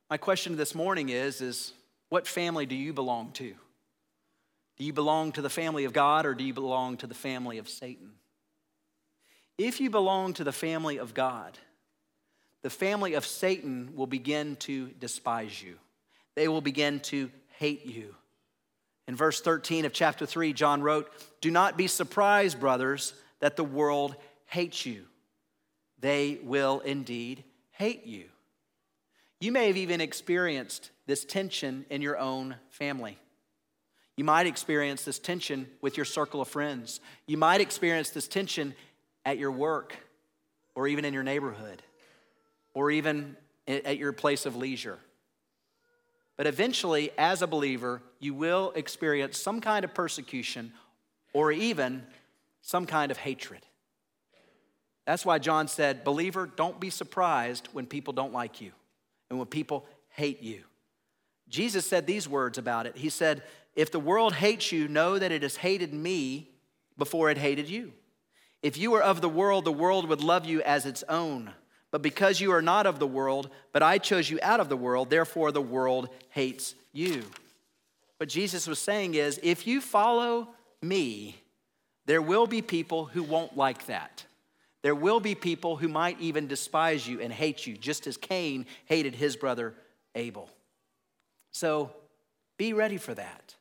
My 0.09 0.15
question 0.15 0.55
this 0.55 0.73
morning 0.73 1.09
is, 1.09 1.41
is 1.41 1.73
what 2.09 2.27
family 2.27 2.65
do 2.65 2.75
you 2.75 2.93
belong 2.93 3.31
to? 3.33 3.53
Do 4.77 4.83
you 4.83 4.93
belong 4.93 5.31
to 5.33 5.41
the 5.41 5.49
family 5.49 5.85
of 5.85 5.93
God 5.93 6.25
or 6.25 6.33
do 6.33 6.43
you 6.43 6.53
belong 6.53 6.97
to 6.97 7.07
the 7.07 7.15
family 7.15 7.57
of 7.57 7.67
Satan? 7.67 8.11
If 9.57 9.81
you 9.81 9.89
belong 9.89 10.33
to 10.33 10.43
the 10.43 10.51
family 10.51 10.97
of 10.97 11.13
God, 11.13 11.57
the 12.61 12.69
family 12.69 13.15
of 13.15 13.25
Satan 13.25 13.93
will 13.95 14.07
begin 14.07 14.55
to 14.57 14.87
despise 14.99 15.61
you. 15.61 15.75
They 16.35 16.47
will 16.47 16.61
begin 16.61 16.99
to 17.01 17.31
hate 17.57 17.85
you. 17.85 18.15
In 19.07 19.15
verse 19.15 19.41
13 19.41 19.85
of 19.85 19.93
chapter 19.93 20.25
3, 20.25 20.53
John 20.53 20.81
wrote, 20.81 21.09
Do 21.41 21.49
not 21.49 21.77
be 21.77 21.87
surprised, 21.87 22.59
brothers, 22.59 23.13
that 23.39 23.55
the 23.55 23.63
world 23.63 24.15
hates 24.45 24.85
you. 24.85 25.05
They 25.99 26.39
will 26.43 26.81
indeed 26.81 27.43
hate 27.71 28.05
you. 28.05 28.25
You 29.39 29.51
may 29.51 29.67
have 29.67 29.77
even 29.77 30.01
experienced 30.01 30.91
this 31.07 31.25
tension 31.25 31.85
in 31.89 32.01
your 32.01 32.17
own 32.17 32.55
family. 32.69 33.17
You 34.15 34.23
might 34.23 34.45
experience 34.45 35.03
this 35.03 35.19
tension 35.19 35.67
with 35.81 35.97
your 35.97 36.05
circle 36.05 36.41
of 36.41 36.47
friends. 36.47 36.99
You 37.25 37.37
might 37.37 37.61
experience 37.61 38.09
this 38.09 38.27
tension 38.27 38.75
at 39.25 39.37
your 39.37 39.51
work 39.51 39.95
or 40.75 40.87
even 40.87 41.05
in 41.05 41.13
your 41.13 41.23
neighborhood 41.23 41.81
or 42.73 42.91
even 42.91 43.35
at 43.67 43.97
your 43.97 44.11
place 44.11 44.45
of 44.45 44.55
leisure. 44.55 44.99
But 46.35 46.45
eventually, 46.45 47.11
as 47.17 47.41
a 47.41 47.47
believer, 47.47 48.01
you 48.19 48.33
will 48.33 48.71
experience 48.75 49.39
some 49.39 49.59
kind 49.59 49.83
of 49.83 49.93
persecution 49.93 50.71
or 51.33 51.51
even 51.51 52.03
some 52.61 52.85
kind 52.85 53.11
of 53.11 53.17
hatred. 53.17 53.61
That's 55.05 55.25
why 55.25 55.39
John 55.39 55.67
said, 55.67 56.03
Believer, 56.03 56.45
don't 56.45 56.79
be 56.79 56.89
surprised 56.89 57.69
when 57.71 57.85
people 57.85 58.13
don't 58.13 58.33
like 58.33 58.61
you 58.61 58.71
and 59.29 59.39
when 59.39 59.47
people 59.47 59.85
hate 60.09 60.43
you. 60.43 60.63
Jesus 61.49 61.85
said 61.85 62.05
these 62.05 62.27
words 62.27 62.57
about 62.57 62.85
it. 62.85 62.97
He 62.97 63.09
said, 63.09 63.43
If 63.75 63.91
the 63.91 63.99
world 63.99 64.33
hates 64.33 64.71
you, 64.71 64.87
know 64.87 65.17
that 65.17 65.31
it 65.31 65.43
has 65.43 65.57
hated 65.57 65.93
me 65.93 66.49
before 66.97 67.29
it 67.29 67.37
hated 67.37 67.69
you. 67.69 67.93
If 68.61 68.77
you 68.77 68.91
were 68.91 69.03
of 69.03 69.21
the 69.21 69.29
world, 69.29 69.65
the 69.65 69.71
world 69.71 70.09
would 70.09 70.21
love 70.21 70.45
you 70.45 70.61
as 70.63 70.85
its 70.85 71.03
own. 71.07 71.51
But 71.91 72.01
because 72.01 72.41
you 72.41 72.51
are 72.51 72.61
not 72.61 72.85
of 72.85 72.99
the 72.99 73.07
world, 73.07 73.49
but 73.71 73.81
I 73.81 73.97
chose 73.97 74.29
you 74.29 74.39
out 74.41 74.59
of 74.59 74.67
the 74.67 74.75
world, 74.75 75.09
therefore 75.09 75.51
the 75.51 75.61
world 75.61 76.09
hates 76.29 76.75
you. 76.91 77.23
What 78.17 78.29
Jesus 78.29 78.67
was 78.67 78.79
saying 78.79 79.13
is 79.13 79.39
if 79.41 79.67
you 79.67 79.79
follow 79.79 80.49
me, 80.81 81.37
there 82.05 82.21
will 82.21 82.47
be 82.47 82.61
people 82.61 83.05
who 83.05 83.23
won't 83.23 83.55
like 83.55 83.85
that. 83.85 84.25
There 84.81 84.95
will 84.95 85.19
be 85.19 85.35
people 85.35 85.77
who 85.77 85.87
might 85.87 86.19
even 86.19 86.47
despise 86.47 87.07
you 87.07 87.21
and 87.21 87.31
hate 87.31 87.65
you, 87.65 87.77
just 87.77 88.07
as 88.07 88.17
Cain 88.17 88.65
hated 88.85 89.15
his 89.15 89.35
brother 89.35 89.73
Abel. 90.15 90.49
So 91.51 91.91
be 92.57 92.73
ready 92.73 92.97
for 92.97 93.13
that. 93.13 93.55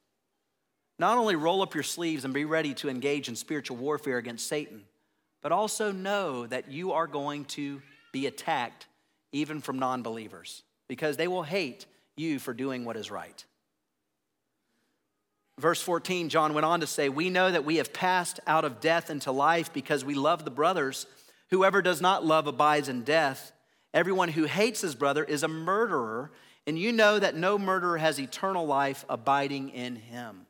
Not 0.99 1.19
only 1.19 1.37
roll 1.37 1.63
up 1.63 1.75
your 1.75 1.83
sleeves 1.83 2.25
and 2.25 2.33
be 2.33 2.45
ready 2.45 2.75
to 2.75 2.89
engage 2.89 3.29
in 3.29 3.37
spiritual 3.37 3.77
warfare 3.77 4.19
against 4.19 4.49
Satan, 4.49 4.85
but 5.43 5.53
also 5.53 5.93
know 5.93 6.47
that 6.47 6.71
you 6.71 6.93
are 6.93 7.07
going 7.07 7.45
to 7.45 7.83
be 8.13 8.27
attacked 8.27 8.87
even 9.33 9.61
from 9.61 9.79
non 9.79 10.03
believers 10.03 10.63
because 10.89 11.17
they 11.17 11.29
will 11.29 11.43
hate 11.43 11.87
you 12.17 12.39
for 12.39 12.55
doing 12.55 12.85
what 12.85 12.97
is 12.97 13.11
right. 13.11 13.45
Verse 15.59 15.81
14, 15.81 16.29
John 16.29 16.53
went 16.53 16.67
on 16.67 16.81
to 16.81 16.87
say, 16.87 17.09
We 17.09 17.31
know 17.31 17.51
that 17.51 17.65
we 17.65 17.77
have 17.77 17.93
passed 17.93 18.41
out 18.47 18.65
of 18.65 18.81
death 18.81 19.11
into 19.11 19.33
life 19.33 19.73
because 19.73 20.05
we 20.05 20.15
love 20.15 20.45
the 20.45 20.51
brothers. 20.51 21.07
Whoever 21.51 21.81
does 21.81 22.01
not 22.01 22.25
love 22.25 22.47
abides 22.47 22.89
in 22.89 23.05
death. 23.05 23.53
Everyone 23.95 24.29
who 24.29 24.45
hates 24.45 24.83
his 24.83 24.95
brother 24.95 25.25
is 25.25 25.43
a 25.43 25.49
murderer, 25.49 26.31
and 26.67 26.79
you 26.79 26.93
know 26.93 27.19
that 27.19 27.37
no 27.37 27.59
murderer 27.59 27.99
has 27.99 28.19
eternal 28.19 28.67
life 28.67 29.05
abiding 29.09 29.71
in 29.71 29.97
him. 29.97 30.47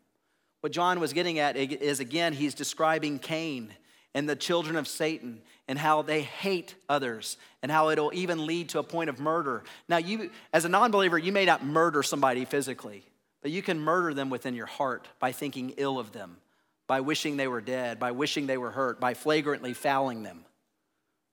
What 0.61 0.73
John 0.73 0.99
was 0.99 1.13
getting 1.13 1.39
at 1.39 1.57
is 1.57 2.01
again, 2.01 2.33
he's 2.33 2.55
describing 2.55 3.19
Cain 3.19 3.73
and 4.15 4.29
the 4.29 4.35
children 4.35 4.77
of 4.77 4.89
Satan 4.89 5.43
and 5.69 5.79
how 5.79 6.03
they 6.03 6.23
hate 6.23 6.75
others 6.89 7.37
and 7.63 7.71
how 7.71 7.91
it'll 7.91 8.13
even 8.15 8.47
lead 8.47 8.71
to 8.71 8.79
a 8.79 8.83
point 8.83 9.11
of 9.11 9.21
murder. 9.21 9.63
Now, 9.89 9.99
you, 9.99 10.31
as 10.53 10.65
a 10.65 10.69
non 10.69 10.91
believer, 10.91 11.19
you 11.19 11.33
may 11.33 11.45
not 11.45 11.65
murder 11.65 12.03
somebody 12.03 12.45
physically, 12.47 13.05
but 13.43 13.51
you 13.51 13.63
can 13.63 13.79
murder 13.79 14.15
them 14.15 14.31
within 14.31 14.55
your 14.55 14.67
heart 14.67 15.07
by 15.21 15.33
thinking 15.33 15.75
ill 15.77 15.99
of 15.99 16.13
them, 16.13 16.39
by 16.87 17.01
wishing 17.01 17.37
they 17.37 17.47
were 17.47 17.61
dead, 17.61 17.99
by 17.99 18.13
wishing 18.13 18.47
they 18.47 18.57
were 18.57 18.71
hurt, 18.71 18.99
by 18.99 19.13
flagrantly 19.13 19.75
fouling 19.75 20.23
them. 20.23 20.47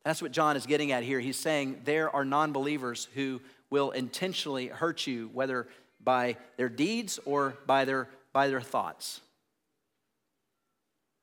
That's 0.03 0.21
what 0.21 0.33
John 0.33 0.57
is 0.57 0.65
getting 0.65 0.91
at 0.91 1.03
here. 1.03 1.21
He's 1.21 1.39
saying 1.39 1.81
there 1.85 2.13
are 2.13 2.25
non 2.25 2.51
believers 2.51 3.07
who 3.15 3.39
will 3.73 3.89
intentionally 3.89 4.67
hurt 4.67 5.07
you, 5.07 5.31
whether 5.33 5.67
by 5.99 6.37
their 6.57 6.69
deeds 6.69 7.19
or 7.25 7.57
by 7.65 7.85
their, 7.85 8.07
by 8.31 8.47
their 8.47 8.61
thoughts. 8.61 9.19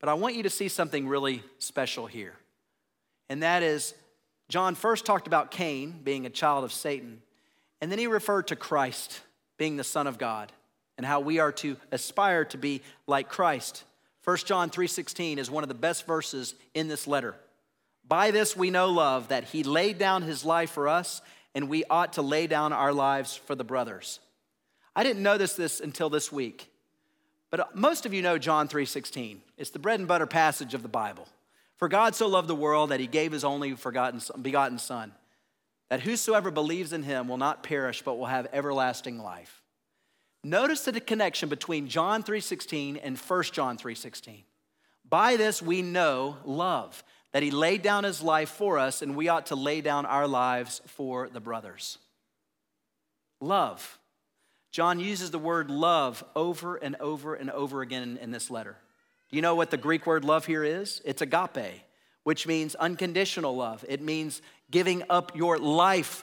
But 0.00 0.08
I 0.08 0.14
want 0.14 0.34
you 0.34 0.42
to 0.42 0.50
see 0.50 0.66
something 0.66 1.06
really 1.06 1.44
special 1.60 2.08
here. 2.08 2.34
And 3.28 3.44
that 3.44 3.62
is, 3.62 3.94
John 4.48 4.74
first 4.74 5.06
talked 5.06 5.28
about 5.28 5.52
Cain 5.52 6.00
being 6.02 6.26
a 6.26 6.30
child 6.30 6.64
of 6.64 6.72
Satan, 6.72 7.22
and 7.80 7.88
then 7.88 8.00
he 8.00 8.08
referred 8.08 8.48
to 8.48 8.56
Christ 8.56 9.20
being 9.56 9.76
the 9.76 9.84
Son 9.84 10.08
of 10.08 10.18
God 10.18 10.50
and 10.98 11.06
how 11.06 11.20
we 11.20 11.38
are 11.38 11.52
to 11.52 11.76
aspire 11.92 12.44
to 12.46 12.58
be 12.58 12.82
like 13.06 13.28
Christ. 13.28 13.84
1 14.24 14.38
John 14.38 14.70
3:16 14.70 15.38
is 15.38 15.52
one 15.52 15.62
of 15.62 15.68
the 15.68 15.74
best 15.74 16.04
verses 16.04 16.56
in 16.74 16.88
this 16.88 17.06
letter. 17.06 17.36
By 18.08 18.32
this 18.32 18.56
we 18.56 18.70
know 18.70 18.88
love 18.88 19.28
that 19.28 19.44
he 19.44 19.62
laid 19.62 19.98
down 19.98 20.22
his 20.22 20.44
life 20.44 20.72
for 20.72 20.88
us 20.88 21.22
and 21.54 21.68
we 21.68 21.84
ought 21.90 22.14
to 22.14 22.22
lay 22.22 22.46
down 22.46 22.72
our 22.72 22.92
lives 22.92 23.36
for 23.36 23.54
the 23.54 23.64
brothers. 23.64 24.20
I 24.94 25.02
didn't 25.02 25.22
notice 25.22 25.54
this 25.54 25.80
until 25.80 26.10
this 26.10 26.30
week. 26.32 26.70
But 27.50 27.74
most 27.76 28.06
of 28.06 28.14
you 28.14 28.22
know 28.22 28.38
John 28.38 28.68
3:16. 28.68 29.42
It's 29.56 29.70
the 29.70 29.78
bread 29.78 29.98
and 29.98 30.08
butter 30.08 30.26
passage 30.26 30.74
of 30.74 30.82
the 30.82 30.88
Bible. 30.88 31.26
For 31.76 31.88
God 31.88 32.14
so 32.14 32.26
loved 32.26 32.48
the 32.48 32.54
world 32.54 32.90
that 32.90 33.00
he 33.00 33.06
gave 33.06 33.32
his 33.32 33.44
only 33.44 33.74
forgotten, 33.74 34.20
begotten 34.42 34.78
son, 34.78 35.14
that 35.88 36.02
whosoever 36.02 36.50
believes 36.50 36.92
in 36.92 37.02
him 37.02 37.26
will 37.26 37.38
not 37.38 37.62
perish 37.62 38.02
but 38.02 38.18
will 38.18 38.26
have 38.26 38.46
everlasting 38.52 39.18
life. 39.18 39.62
Notice 40.44 40.84
the 40.84 41.00
connection 41.00 41.48
between 41.48 41.88
John 41.88 42.22
3:16 42.22 42.96
and 42.96 43.18
1 43.18 43.52
John 43.52 43.76
3:16. 43.76 44.44
By 45.08 45.36
this 45.36 45.60
we 45.60 45.82
know 45.82 46.38
love, 46.44 47.02
that 47.32 47.42
he 47.42 47.50
laid 47.50 47.82
down 47.82 48.04
his 48.04 48.22
life 48.22 48.50
for 48.50 48.78
us 48.78 49.02
and 49.02 49.16
we 49.16 49.28
ought 49.28 49.46
to 49.46 49.56
lay 49.56 49.80
down 49.80 50.06
our 50.06 50.26
lives 50.26 50.80
for 50.86 51.28
the 51.28 51.40
brothers. 51.40 51.98
Love. 53.40 53.98
John 54.72 55.00
uses 55.00 55.30
the 55.30 55.38
word 55.38 55.70
love 55.70 56.22
over 56.36 56.76
and 56.76 56.96
over 56.96 57.34
and 57.34 57.50
over 57.50 57.82
again 57.82 58.18
in, 58.20 58.30
this 58.30 58.50
letter. 58.50 58.76
Do 59.30 59.36
you 59.36 59.42
know 59.42 59.54
what 59.54 59.70
the 59.70 59.76
Greek 59.76 60.06
word 60.06 60.24
love 60.24 60.46
here 60.46 60.62
is? 60.62 61.00
It's 61.04 61.22
agape, 61.22 61.82
which 62.22 62.46
means 62.46 62.74
unconditional 62.76 63.56
love. 63.56 63.84
It 63.88 64.00
means 64.00 64.42
giving 64.70 65.02
up 65.10 65.34
your 65.34 65.58
life 65.58 66.22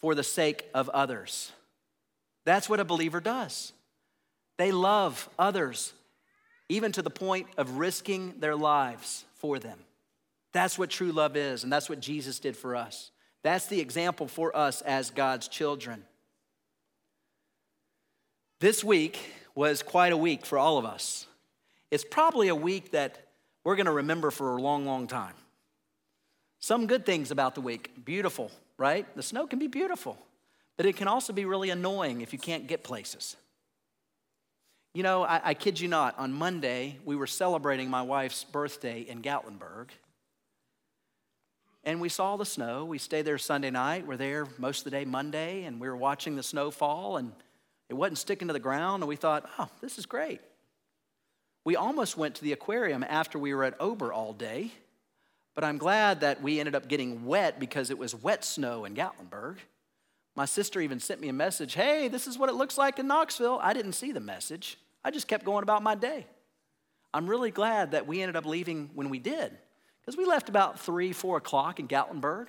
for 0.00 0.14
the 0.14 0.22
sake 0.22 0.68
of 0.74 0.90
others. 0.90 1.52
That's 2.44 2.68
what 2.68 2.80
a 2.80 2.84
believer 2.84 3.20
does. 3.20 3.72
They 4.58 4.70
love 4.70 5.28
others, 5.38 5.94
even 6.68 6.92
to 6.92 7.02
the 7.02 7.10
point 7.10 7.46
of 7.56 7.78
risking 7.78 8.34
their 8.38 8.56
lives 8.56 9.24
for 9.34 9.58
them. 9.58 9.78
That's 10.54 10.78
what 10.78 10.88
true 10.88 11.10
love 11.10 11.36
is, 11.36 11.64
and 11.64 11.72
that's 11.72 11.90
what 11.90 12.00
Jesus 12.00 12.38
did 12.38 12.56
for 12.56 12.76
us. 12.76 13.10
That's 13.42 13.66
the 13.66 13.80
example 13.80 14.28
for 14.28 14.56
us 14.56 14.80
as 14.82 15.10
God's 15.10 15.48
children. 15.48 16.04
This 18.60 18.82
week 18.82 19.18
was 19.56 19.82
quite 19.82 20.12
a 20.12 20.16
week 20.16 20.46
for 20.46 20.56
all 20.56 20.78
of 20.78 20.84
us. 20.84 21.26
It's 21.90 22.04
probably 22.04 22.48
a 22.48 22.54
week 22.54 22.92
that 22.92 23.18
we're 23.64 23.74
going 23.74 23.86
to 23.86 23.92
remember 23.92 24.30
for 24.30 24.56
a 24.56 24.62
long, 24.62 24.86
long 24.86 25.08
time. 25.08 25.34
Some 26.60 26.86
good 26.86 27.04
things 27.04 27.32
about 27.32 27.56
the 27.56 27.60
week 27.60 28.04
beautiful, 28.04 28.50
right? 28.78 29.06
The 29.16 29.22
snow 29.24 29.48
can 29.48 29.58
be 29.58 29.66
beautiful, 29.66 30.16
but 30.76 30.86
it 30.86 30.96
can 30.96 31.08
also 31.08 31.32
be 31.32 31.44
really 31.44 31.70
annoying 31.70 32.20
if 32.20 32.32
you 32.32 32.38
can't 32.38 32.68
get 32.68 32.84
places. 32.84 33.36
You 34.94 35.02
know, 35.02 35.24
I, 35.24 35.40
I 35.44 35.54
kid 35.54 35.80
you 35.80 35.88
not, 35.88 36.16
on 36.16 36.32
Monday, 36.32 37.00
we 37.04 37.16
were 37.16 37.26
celebrating 37.26 37.90
my 37.90 38.02
wife's 38.02 38.44
birthday 38.44 39.00
in 39.00 39.20
Gatlinburg. 39.20 39.88
And 41.86 42.00
we 42.00 42.08
saw 42.08 42.36
the 42.36 42.46
snow. 42.46 42.86
We 42.86 42.96
stayed 42.96 43.26
there 43.26 43.36
Sunday 43.36 43.70
night. 43.70 44.06
We're 44.06 44.16
there 44.16 44.46
most 44.56 44.78
of 44.78 44.84
the 44.84 44.90
day 44.90 45.04
Monday, 45.04 45.64
and 45.64 45.78
we 45.78 45.86
were 45.86 45.96
watching 45.96 46.34
the 46.34 46.42
snow 46.42 46.70
fall, 46.70 47.18
and 47.18 47.32
it 47.90 47.94
wasn't 47.94 48.18
sticking 48.18 48.48
to 48.48 48.54
the 48.54 48.60
ground. 48.60 49.02
And 49.02 49.08
we 49.08 49.16
thought, 49.16 49.48
oh, 49.58 49.68
this 49.82 49.98
is 49.98 50.06
great. 50.06 50.40
We 51.62 51.76
almost 51.76 52.16
went 52.16 52.36
to 52.36 52.42
the 52.42 52.52
aquarium 52.52 53.04
after 53.06 53.38
we 53.38 53.54
were 53.54 53.64
at 53.64 53.74
Ober 53.80 54.12
all 54.12 54.32
day, 54.32 54.70
but 55.54 55.62
I'm 55.62 55.76
glad 55.76 56.20
that 56.20 56.42
we 56.42 56.58
ended 56.58 56.74
up 56.74 56.88
getting 56.88 57.26
wet 57.26 57.60
because 57.60 57.90
it 57.90 57.98
was 57.98 58.14
wet 58.14 58.44
snow 58.44 58.86
in 58.86 58.94
Gatlinburg. 58.94 59.56
My 60.36 60.46
sister 60.46 60.80
even 60.80 61.00
sent 61.00 61.20
me 61.20 61.28
a 61.28 61.32
message 61.32 61.74
hey, 61.74 62.08
this 62.08 62.26
is 62.26 62.36
what 62.36 62.48
it 62.48 62.54
looks 62.54 62.76
like 62.76 62.98
in 62.98 63.06
Knoxville. 63.06 63.60
I 63.62 63.72
didn't 63.72 63.92
see 63.92 64.12
the 64.12 64.20
message, 64.20 64.78
I 65.04 65.10
just 65.10 65.28
kept 65.28 65.44
going 65.44 65.62
about 65.62 65.82
my 65.82 65.94
day. 65.94 66.26
I'm 67.14 67.28
really 67.28 67.50
glad 67.50 67.92
that 67.92 68.06
we 68.06 68.20
ended 68.20 68.36
up 68.36 68.44
leaving 68.44 68.90
when 68.94 69.08
we 69.08 69.18
did 69.18 69.56
because 70.04 70.18
we 70.18 70.26
left 70.26 70.48
about 70.48 70.80
three, 70.80 71.12
four 71.12 71.38
o'clock 71.38 71.80
in 71.80 71.88
Gatlinburg. 71.88 72.48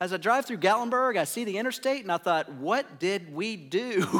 As 0.00 0.12
I 0.12 0.16
drive 0.16 0.46
through 0.46 0.58
Gatlinburg, 0.58 1.16
I 1.16 1.24
see 1.24 1.44
the 1.44 1.58
interstate 1.58 2.02
and 2.02 2.12
I 2.12 2.16
thought, 2.16 2.50
what 2.52 2.98
did 2.98 3.34
we 3.34 3.56
do? 3.56 4.06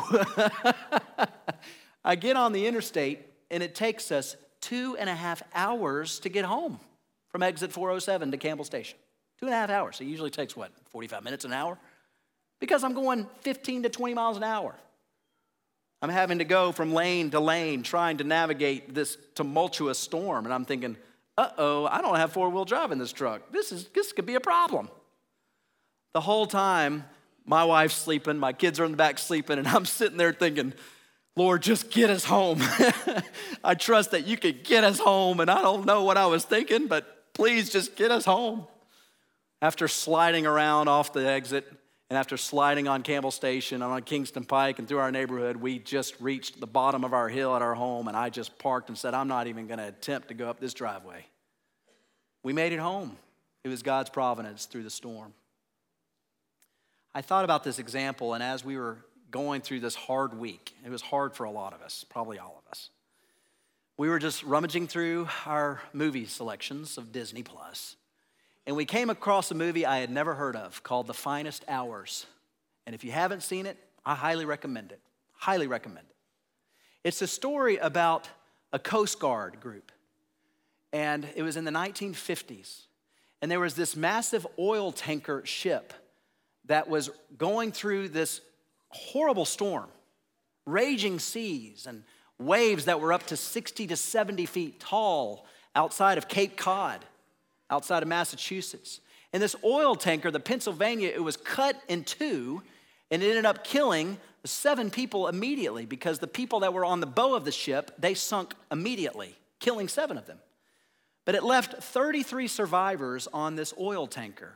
I 2.04 2.16
get 2.16 2.36
on 2.36 2.52
the 2.52 2.66
interstate 2.66 3.20
and 3.50 3.62
it 3.62 3.74
takes 3.74 4.12
us 4.12 4.36
two 4.60 4.96
and 4.98 5.10
a 5.10 5.14
half 5.14 5.42
hours 5.54 6.20
to 6.20 6.28
get 6.28 6.44
home 6.44 6.78
from 7.28 7.42
exit 7.42 7.72
407 7.72 8.30
to 8.30 8.36
Campbell 8.36 8.64
Station. 8.64 8.98
Two 9.40 9.46
and 9.46 9.54
a 9.54 9.58
half 9.58 9.70
hours. 9.70 10.00
It 10.00 10.04
usually 10.04 10.30
takes 10.30 10.56
what, 10.56 10.70
45 10.90 11.24
minutes, 11.24 11.44
an 11.44 11.52
hour? 11.52 11.76
Because 12.60 12.84
I'm 12.84 12.94
going 12.94 13.26
15 13.40 13.84
to 13.84 13.88
20 13.88 14.14
miles 14.14 14.36
an 14.36 14.44
hour. 14.44 14.74
I'm 16.00 16.10
having 16.10 16.38
to 16.38 16.44
go 16.44 16.70
from 16.70 16.92
lane 16.92 17.30
to 17.30 17.40
lane 17.40 17.82
trying 17.82 18.18
to 18.18 18.24
navigate 18.24 18.94
this 18.94 19.16
tumultuous 19.34 19.98
storm. 19.98 20.44
And 20.44 20.54
I'm 20.54 20.64
thinking, 20.64 20.96
uh 21.36 21.48
oh, 21.58 21.86
I 21.86 22.00
don't 22.00 22.16
have 22.16 22.32
four 22.32 22.48
wheel 22.50 22.64
drive 22.64 22.92
in 22.92 22.98
this 22.98 23.12
truck. 23.12 23.50
This, 23.50 23.72
is, 23.72 23.88
this 23.88 24.12
could 24.12 24.26
be 24.26 24.34
a 24.34 24.40
problem. 24.40 24.88
The 26.12 26.20
whole 26.20 26.46
time, 26.46 27.04
my 27.44 27.64
wife's 27.64 27.96
sleeping, 27.96 28.38
my 28.38 28.52
kids 28.52 28.78
are 28.78 28.84
in 28.84 28.92
the 28.92 28.96
back 28.96 29.18
sleeping, 29.18 29.58
and 29.58 29.66
I'm 29.66 29.84
sitting 29.84 30.16
there 30.16 30.32
thinking, 30.32 30.72
Lord, 31.36 31.62
just 31.62 31.90
get 31.90 32.10
us 32.10 32.24
home. 32.24 32.58
I 33.64 33.74
trust 33.74 34.12
that 34.12 34.26
you 34.26 34.36
could 34.36 34.62
get 34.62 34.84
us 34.84 35.00
home, 35.00 35.40
and 35.40 35.50
I 35.50 35.60
don't 35.62 35.84
know 35.84 36.04
what 36.04 36.16
I 36.16 36.26
was 36.26 36.44
thinking, 36.44 36.86
but 36.86 37.32
please 37.34 37.70
just 37.70 37.96
get 37.96 38.12
us 38.12 38.24
home. 38.24 38.66
After 39.60 39.88
sliding 39.88 40.46
around 40.46 40.88
off 40.88 41.12
the 41.12 41.26
exit, 41.26 41.66
and 42.14 42.20
after 42.20 42.36
sliding 42.36 42.86
on 42.86 43.02
Campbell 43.02 43.32
Station 43.32 43.82
and 43.82 43.92
on 43.92 44.00
Kingston 44.02 44.44
Pike 44.44 44.78
and 44.78 44.86
through 44.86 44.98
our 44.98 45.10
neighborhood, 45.10 45.56
we 45.56 45.80
just 45.80 46.14
reached 46.20 46.60
the 46.60 46.66
bottom 46.68 47.02
of 47.02 47.12
our 47.12 47.28
hill 47.28 47.56
at 47.56 47.60
our 47.60 47.74
home, 47.74 48.06
and 48.06 48.16
I 48.16 48.30
just 48.30 48.56
parked 48.56 48.88
and 48.88 48.96
said, 48.96 49.14
I'm 49.14 49.26
not 49.26 49.48
even 49.48 49.66
going 49.66 49.80
to 49.80 49.88
attempt 49.88 50.28
to 50.28 50.34
go 50.34 50.48
up 50.48 50.60
this 50.60 50.74
driveway. 50.74 51.26
We 52.44 52.52
made 52.52 52.72
it 52.72 52.78
home. 52.78 53.16
It 53.64 53.68
was 53.68 53.82
God's 53.82 54.10
providence 54.10 54.66
through 54.66 54.84
the 54.84 54.90
storm. 54.90 55.34
I 57.16 57.20
thought 57.20 57.44
about 57.44 57.64
this 57.64 57.80
example, 57.80 58.32
and 58.34 58.44
as 58.44 58.64
we 58.64 58.76
were 58.76 58.98
going 59.32 59.60
through 59.60 59.80
this 59.80 59.96
hard 59.96 60.38
week, 60.38 60.72
it 60.84 60.90
was 60.90 61.02
hard 61.02 61.34
for 61.34 61.42
a 61.42 61.50
lot 61.50 61.72
of 61.72 61.82
us, 61.82 62.04
probably 62.08 62.38
all 62.38 62.62
of 62.64 62.70
us. 62.70 62.90
We 63.98 64.08
were 64.08 64.20
just 64.20 64.44
rummaging 64.44 64.86
through 64.86 65.26
our 65.46 65.82
movie 65.92 66.26
selections 66.26 66.96
of 66.96 67.10
Disney 67.10 67.42
Plus 67.42 67.96
and 68.66 68.76
we 68.76 68.84
came 68.84 69.10
across 69.10 69.50
a 69.50 69.54
movie 69.54 69.84
I 69.84 69.98
had 69.98 70.10
never 70.10 70.34
heard 70.34 70.56
of 70.56 70.82
called 70.82 71.06
The 71.06 71.14
Finest 71.14 71.64
Hours. 71.68 72.26
And 72.86 72.94
if 72.94 73.04
you 73.04 73.12
haven't 73.12 73.42
seen 73.42 73.66
it, 73.66 73.76
I 74.06 74.14
highly 74.14 74.44
recommend 74.44 74.92
it. 74.92 75.00
Highly 75.34 75.66
recommend 75.66 76.06
it. 76.08 76.16
It's 77.08 77.20
a 77.20 77.26
story 77.26 77.76
about 77.76 78.28
a 78.72 78.78
Coast 78.78 79.18
Guard 79.20 79.60
group. 79.60 79.92
And 80.92 81.26
it 81.36 81.42
was 81.42 81.56
in 81.56 81.64
the 81.64 81.70
1950s. 81.70 82.82
And 83.42 83.50
there 83.50 83.60
was 83.60 83.74
this 83.74 83.96
massive 83.96 84.46
oil 84.58 84.92
tanker 84.92 85.44
ship 85.44 85.92
that 86.66 86.88
was 86.88 87.10
going 87.36 87.72
through 87.72 88.08
this 88.08 88.40
horrible 88.88 89.44
storm, 89.44 89.88
raging 90.64 91.18
seas 91.18 91.86
and 91.86 92.04
waves 92.38 92.86
that 92.86 93.00
were 93.00 93.12
up 93.12 93.26
to 93.26 93.36
60 93.36 93.88
to 93.88 93.96
70 93.96 94.46
feet 94.46 94.80
tall 94.80 95.46
outside 95.74 96.16
of 96.16 96.28
Cape 96.28 96.56
Cod 96.56 97.04
outside 97.70 98.02
of 98.02 98.08
Massachusetts. 98.08 99.00
And 99.32 99.42
this 99.42 99.56
oil 99.64 99.96
tanker, 99.96 100.30
the 100.30 100.40
Pennsylvania, 100.40 101.10
it 101.12 101.22
was 101.22 101.36
cut 101.36 101.80
in 101.88 102.04
two 102.04 102.62
and 103.10 103.22
it 103.22 103.28
ended 103.28 103.46
up 103.46 103.64
killing 103.64 104.18
seven 104.44 104.90
people 104.90 105.28
immediately 105.28 105.86
because 105.86 106.18
the 106.18 106.26
people 106.26 106.60
that 106.60 106.72
were 106.72 106.84
on 106.84 107.00
the 107.00 107.06
bow 107.06 107.34
of 107.34 107.44
the 107.44 107.52
ship, 107.52 107.90
they 107.98 108.14
sunk 108.14 108.54
immediately, 108.70 109.34
killing 109.60 109.88
seven 109.88 110.18
of 110.18 110.26
them. 110.26 110.38
But 111.24 111.34
it 111.34 111.42
left 111.42 111.82
33 111.82 112.48
survivors 112.48 113.28
on 113.32 113.56
this 113.56 113.74
oil 113.78 114.06
tanker 114.06 114.54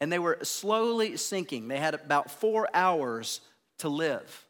and 0.00 0.10
they 0.10 0.18
were 0.18 0.38
slowly 0.42 1.16
sinking. 1.16 1.68
They 1.68 1.78
had 1.78 1.94
about 1.94 2.30
four 2.30 2.68
hours 2.72 3.40
to 3.78 3.88
live. 3.88 4.46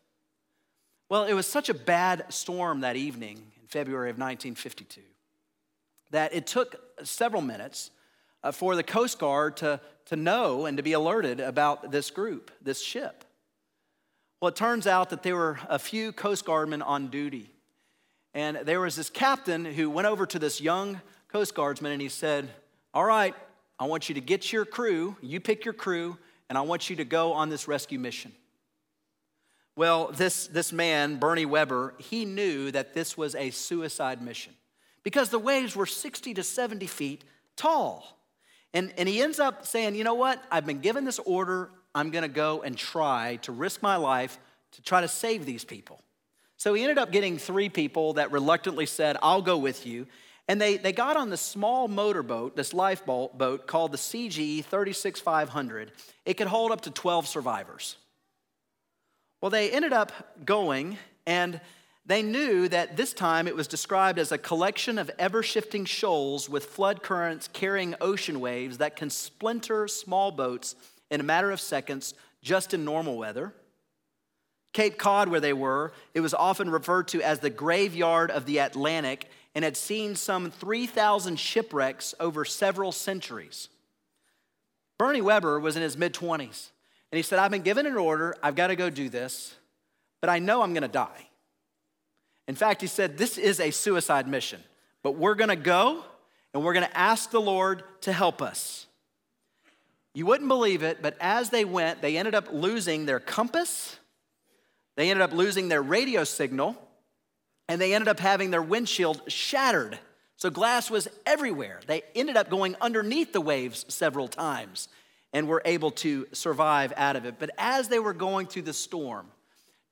Well, 1.09 1.25
it 1.25 1.35
was 1.35 1.47
such 1.47 1.69
a 1.69 1.75
bad 1.75 2.27
storm 2.29 2.81
that 2.81 2.97
evening 2.97 3.39
in 3.61 3.67
February 3.67 4.11
of 4.11 4.17
1952 4.17 5.01
that 6.11 6.35
it 6.35 6.47
took 6.47 6.77
several 7.03 7.43
minutes 7.43 7.91
uh, 8.43 8.53
for 8.53 8.77
the 8.77 8.83
Coast 8.83 9.19
Guard 9.19 9.57
to, 9.59 9.81
to 10.07 10.17
know 10.17 10.67
and 10.67 10.77
to 10.77 10.83
be 10.83 10.93
alerted 10.93 11.41
about 11.41 11.91
this 11.91 12.11
group, 12.11 12.51
this 12.63 12.83
ship. 12.83 13.25
Well, 14.41 14.49
it 14.49 14.57
turns 14.57 14.87
out 14.87 15.11
that 15.11 15.23
there 15.23 15.37
were 15.37 15.59
a 15.69 15.79
few 15.79 16.13
Coast 16.13 16.47
Guardmen 16.47 16.83
on 16.85 17.09
duty. 17.09 17.51
And 18.33 18.59
there 18.65 18.81
was 18.81 18.97
this 18.97 19.11
captain 19.11 19.65
who 19.65 19.91
went 19.91 20.07
over 20.07 20.25
to 20.27 20.39
this 20.39 20.61
young 20.61 21.01
Coast 21.29 21.55
Guardsman 21.55 21.93
and 21.93 22.01
he 22.01 22.09
said, 22.09 22.49
All 22.95 23.05
right, 23.05 23.35
I 23.79 23.87
want 23.87 24.09
you 24.09 24.15
to 24.15 24.21
get 24.21 24.53
your 24.53 24.65
crew, 24.65 25.17
you 25.21 25.41
pick 25.41 25.65
your 25.65 25.75
crew, 25.75 26.17
and 26.49 26.57
I 26.57 26.63
want 26.63 26.91
you 26.91 26.97
to 26.97 27.05
go 27.05 27.33
on 27.33 27.49
this 27.49 27.69
rescue 27.69 27.99
mission. 27.99 28.33
Well, 29.77 30.09
this, 30.09 30.47
this 30.49 30.73
man, 30.73 31.17
Bernie 31.17 31.47
Webber, 31.47 31.95
he 31.99 32.25
knew 32.25 32.71
that 32.71 32.93
this 32.93 33.17
was 33.17 33.35
a 33.35 33.51
suicide 33.51 34.21
mission 34.21 34.53
because 35.03 35.31
the 35.31 35.39
waves 35.39 35.75
were 35.75 35.87
60 35.87 36.35
to 36.35 36.43
70 36.43 36.87
feet 36.87 37.25
tall. 37.57 38.20
And, 38.73 38.93
and 38.97 39.09
he 39.09 39.21
ends 39.21 39.41
up 39.41 39.67
saying, 39.67 39.95
You 39.95 40.05
know 40.05 40.15
what? 40.15 40.43
I've 40.51 40.67
been 40.67 40.81
given 40.81 41.05
this 41.05 41.19
order. 41.21 41.71
I'm 41.95 42.11
going 42.11 42.23
to 42.23 42.29
go 42.29 42.63
and 42.63 42.77
try 42.77 43.37
to 43.43 43.53
risk 43.53 43.83
my 43.83 43.97
life 43.97 44.39
to 44.73 44.83
try 44.83 45.01
to 45.01 45.09
save 45.09 45.45
these 45.45 45.65
people. 45.65 46.03
So 46.57 46.75
he 46.75 46.83
ended 46.83 46.99
up 46.99 47.11
getting 47.11 47.39
three 47.39 47.69
people 47.69 48.15
that 48.15 48.31
reluctantly 48.33 48.87
said, 48.87 49.17
I'll 49.23 49.43
go 49.43 49.59
with 49.59 49.87
you. 49.87 50.07
And 50.47 50.61
they, 50.61 50.77
they 50.77 50.93
got 50.93 51.17
on 51.17 51.31
this 51.31 51.41
small 51.41 51.89
motorboat, 51.89 52.57
this 52.57 52.75
lifeboat 52.75 53.39
boat 53.39 53.67
called 53.67 53.93
the 53.93 53.99
CGE 53.99 54.65
36500. 54.65 55.93
It 56.27 56.35
could 56.35 56.49
hold 56.49 56.73
up 56.73 56.83
to 56.83 56.91
12 56.91 57.27
survivors. 57.27 57.97
Well, 59.41 59.51
they 59.51 59.71
ended 59.71 59.93
up 59.93 60.13
going, 60.45 60.99
and 61.27 61.61
they 62.07 62.23
knew 62.23 62.69
that 62.69 62.97
this 62.97 63.13
time 63.13 63.47
it 63.47 63.55
was 63.55 63.69
described 63.69 64.19
as 64.19 64.33
a 64.33 64.39
collection 64.39 64.99
of 64.99 65.11
ever 65.19 65.43
shifting 65.43 65.85
shoals 65.85 66.49
with 66.49 66.67
flood 66.67 67.03
currents 67.03 67.49
carrying 67.53 67.95
ocean 68.01 68.41
waves 68.41 68.79
that 68.79 68.97
can 68.97 69.11
splinter 69.11 69.87
small 69.87 70.31
boats 70.31 70.75
in 71.11 71.21
a 71.21 71.25
matter 71.25 71.51
of 71.51 71.61
seconds 71.61 72.15
just 72.43 72.73
in 72.75 72.85
normal 72.85 73.17
weather. 73.17 73.53
Cape 74.73 74.99
Cod, 74.99 75.29
where 75.29 75.41
they 75.41 75.53
were, 75.53 75.93
it 76.15 76.21
was 76.21 76.33
often 76.33 76.71
referred 76.71 77.09
to 77.09 77.23
as 77.23 77.41
the 77.41 77.51
graveyard 77.51 78.31
of 78.31 78.47
the 78.47 78.59
Atlantic 78.59 79.29
and 79.55 79.65
had 79.65 79.77
seen 79.77 80.15
some 80.15 80.51
3,000 80.51 81.39
shipwrecks 81.39 82.15
over 82.21 82.45
several 82.45 82.93
centuries. 82.93 83.69
Bernie 84.97 85.21
Webber 85.21 85.59
was 85.59 85.77
in 85.77 85.83
his 85.83 85.97
mid 85.97 86.15
20s, 86.15 86.71
and 87.11 87.17
he 87.17 87.23
said, 87.23 87.39
I've 87.39 87.51
been 87.51 87.63
given 87.63 87.87
an 87.87 87.97
order, 87.97 88.37
I've 88.43 88.55
got 88.55 88.69
to 88.69 88.77
go 88.77 88.91
do 88.91 89.09
this, 89.09 89.55
but 90.21 90.31
I 90.31 90.39
know 90.39 90.63
I'm 90.63 90.73
going 90.73 90.83
to 90.83 90.89
die. 90.89 91.30
In 92.51 92.57
fact, 92.57 92.81
he 92.81 92.89
said, 92.89 93.17
This 93.17 93.39
is 93.39 93.61
a 93.61 93.71
suicide 93.71 94.27
mission, 94.27 94.61
but 95.05 95.13
we're 95.13 95.37
gonna 95.37 95.55
go 95.55 96.05
and 96.53 96.65
we're 96.65 96.73
gonna 96.73 96.91
ask 96.95 97.31
the 97.31 97.41
Lord 97.41 97.85
to 98.01 98.13
help 98.13 98.43
us. 98.43 98.89
You 100.15 100.27
wouldn't 100.27 100.49
believe 100.49 100.83
it, 100.83 101.01
but 101.01 101.17
as 101.21 101.51
they 101.51 101.65
went, 101.65 102.03
they 102.03 102.17
ended 102.17 102.35
up 102.35 102.49
losing 102.51 103.07
their 103.07 103.21
compass, 103.21 104.01
they 104.97 105.13
ended 105.13 105.23
up 105.23 105.33
losing 105.33 105.69
their 105.69 105.81
radio 105.81 106.25
signal, 106.25 106.77
and 107.69 107.81
they 107.81 107.95
ended 107.95 108.09
up 108.09 108.19
having 108.19 108.51
their 108.51 108.63
windshield 108.63 109.23
shattered. 109.29 110.01
So 110.35 110.51
glass 110.51 110.91
was 110.91 111.07
everywhere. 111.25 111.79
They 111.87 112.03
ended 112.17 112.37
up 112.37 112.51
going 112.51 112.75
underneath 112.81 113.33
the 113.33 113.41
waves 113.41 113.85
several 113.87 114.27
times 114.27 114.89
and 115.33 115.47
were 115.47 115.63
able 115.65 115.93
to 115.93 116.27
survive 116.33 116.93
out 116.97 117.15
of 117.15 117.27
it. 117.27 117.37
But 117.39 117.51
as 117.59 117.87
they 117.87 118.01
were 118.01 118.13
going 118.13 118.49
through 118.49 118.63
the 118.63 118.73
storm, 118.73 119.29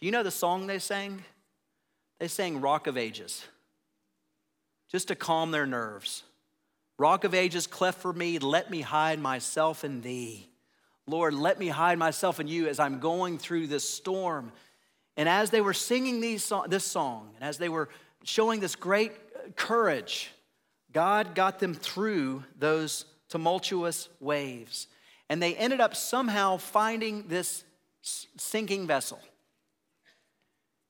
do 0.01 0.07
you 0.07 0.11
know 0.11 0.25
the 0.25 0.33
song 0.33 0.67
they 0.67 0.81
sang? 0.81 1.23
They 2.19 2.29
sang 2.29 2.61
Rock 2.61 2.87
of 2.87 2.97
Ages 2.97 3.45
just 4.91 5.09
to 5.09 5.15
calm 5.15 5.51
their 5.51 5.67
nerves. 5.67 6.23
Rock 6.99 7.25
of 7.25 7.35
Ages, 7.35 7.67
cleft 7.67 8.01
for 8.01 8.13
me, 8.13 8.39
let 8.39 8.71
me 8.71 8.81
hide 8.81 9.21
myself 9.21 9.85
in 9.85 10.01
thee. 10.01 10.49
Lord, 11.07 11.33
let 11.33 11.59
me 11.59 11.69
hide 11.69 11.99
myself 11.99 12.41
in 12.41 12.49
you 12.49 12.69
as 12.69 12.81
I'm 12.81 12.99
going 12.99 13.39
through 13.39 13.69
this 13.69 13.89
storm. 13.89 14.53
And 15.17 15.29
as 15.29 15.51
they 15.51 15.61
were 15.61 15.75
singing 15.75 16.21
these, 16.21 16.53
this 16.69 16.85
song, 16.85 17.31
and 17.37 17.45
as 17.45 17.59
they 17.59 17.69
were 17.69 17.89
showing 18.25 18.61
this 18.61 18.77
great 18.77 19.13
uh, 19.13 19.51
courage, 19.57 20.31
God 20.93 21.35
got 21.35 21.61
them 21.61 21.75
through 21.75 22.45
those 22.59 23.05
tumultuous 23.29 24.09
waves. 24.21 24.87
And 25.29 25.43
they 25.43 25.55
ended 25.55 25.81
up 25.81 25.95
somehow 25.95 26.57
finding 26.57 27.29
this 27.29 27.65
sinking 28.03 28.87
vessel. 28.87 29.21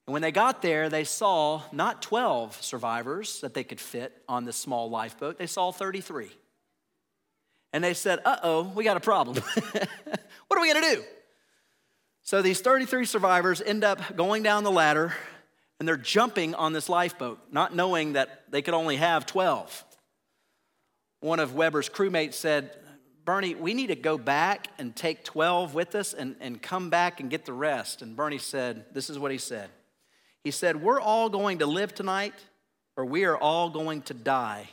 And 0.09 0.15
when 0.15 0.23
they 0.23 0.33
got 0.33 0.63
there, 0.63 0.89
they 0.89 1.05
saw 1.05 1.61
not 1.71 2.01
12 2.01 2.63
survivors 2.63 3.43
that 3.43 3.53
they 3.53 3.63
could 3.63 3.79
fit 3.79 4.23
on 4.27 4.47
this 4.47 4.57
small 4.57 4.89
lifeboat, 4.89 5.37
they 5.37 5.47
saw 5.47 5.71
33. 5.71 6.31
And 7.75 7.85
they 7.85 7.93
said, 7.93 8.21
uh 8.25 8.39
oh, 8.43 8.73
we 8.75 8.85
got 8.85 8.97
a 8.97 9.01
problem. 9.01 9.37
what 9.67 10.59
are 10.59 10.63
we 10.63 10.73
gonna 10.73 10.95
do? 10.95 11.05
So 12.23 12.41
these 12.41 12.63
33 12.63 13.05
survivors 13.05 13.61
end 13.61 13.85
up 13.85 14.17
going 14.17 14.43
down 14.43 14.65
the 14.65 14.71
ladder 14.71 15.13
and 15.79 15.87
they're 15.87 15.99
jumping 15.99 16.55
on 16.55 16.73
this 16.73 16.89
lifeboat, 16.89 17.41
not 17.53 17.77
knowing 17.77 18.15
that 18.15 18.45
they 18.51 18.63
could 18.63 18.73
only 18.73 18.97
have 18.97 19.27
12. 19.27 19.85
One 21.21 21.39
of 21.39 21.55
Webber's 21.55 21.91
crewmates 21.91 22.33
said, 22.33 22.71
Bernie, 23.27 23.55
we 23.55 23.75
need 23.75 23.89
to 23.89 23.95
go 23.95 24.17
back 24.17 24.69
and 24.79 24.97
take 24.97 25.23
12 25.23 25.75
with 25.75 25.95
us 25.95 26.15
and, 26.15 26.35
and 26.41 26.63
come 26.63 26.89
back 26.89 27.21
and 27.21 27.29
get 27.29 27.45
the 27.45 27.53
rest. 27.53 28.01
And 28.01 28.17
Bernie 28.17 28.39
said, 28.39 28.87
This 28.95 29.11
is 29.11 29.19
what 29.19 29.33
he 29.33 29.37
said. 29.37 29.69
He 30.45 30.51
said, 30.51 30.83
We're 30.83 31.01
all 31.01 31.29
going 31.29 31.59
to 31.59 31.67
live 31.67 31.95
tonight, 31.95 32.35
or 32.97 33.05
we 33.05 33.25
are 33.25 33.37
all 33.37 33.71
going 33.71 34.03
to 34.03 34.15
die. 34.15 34.69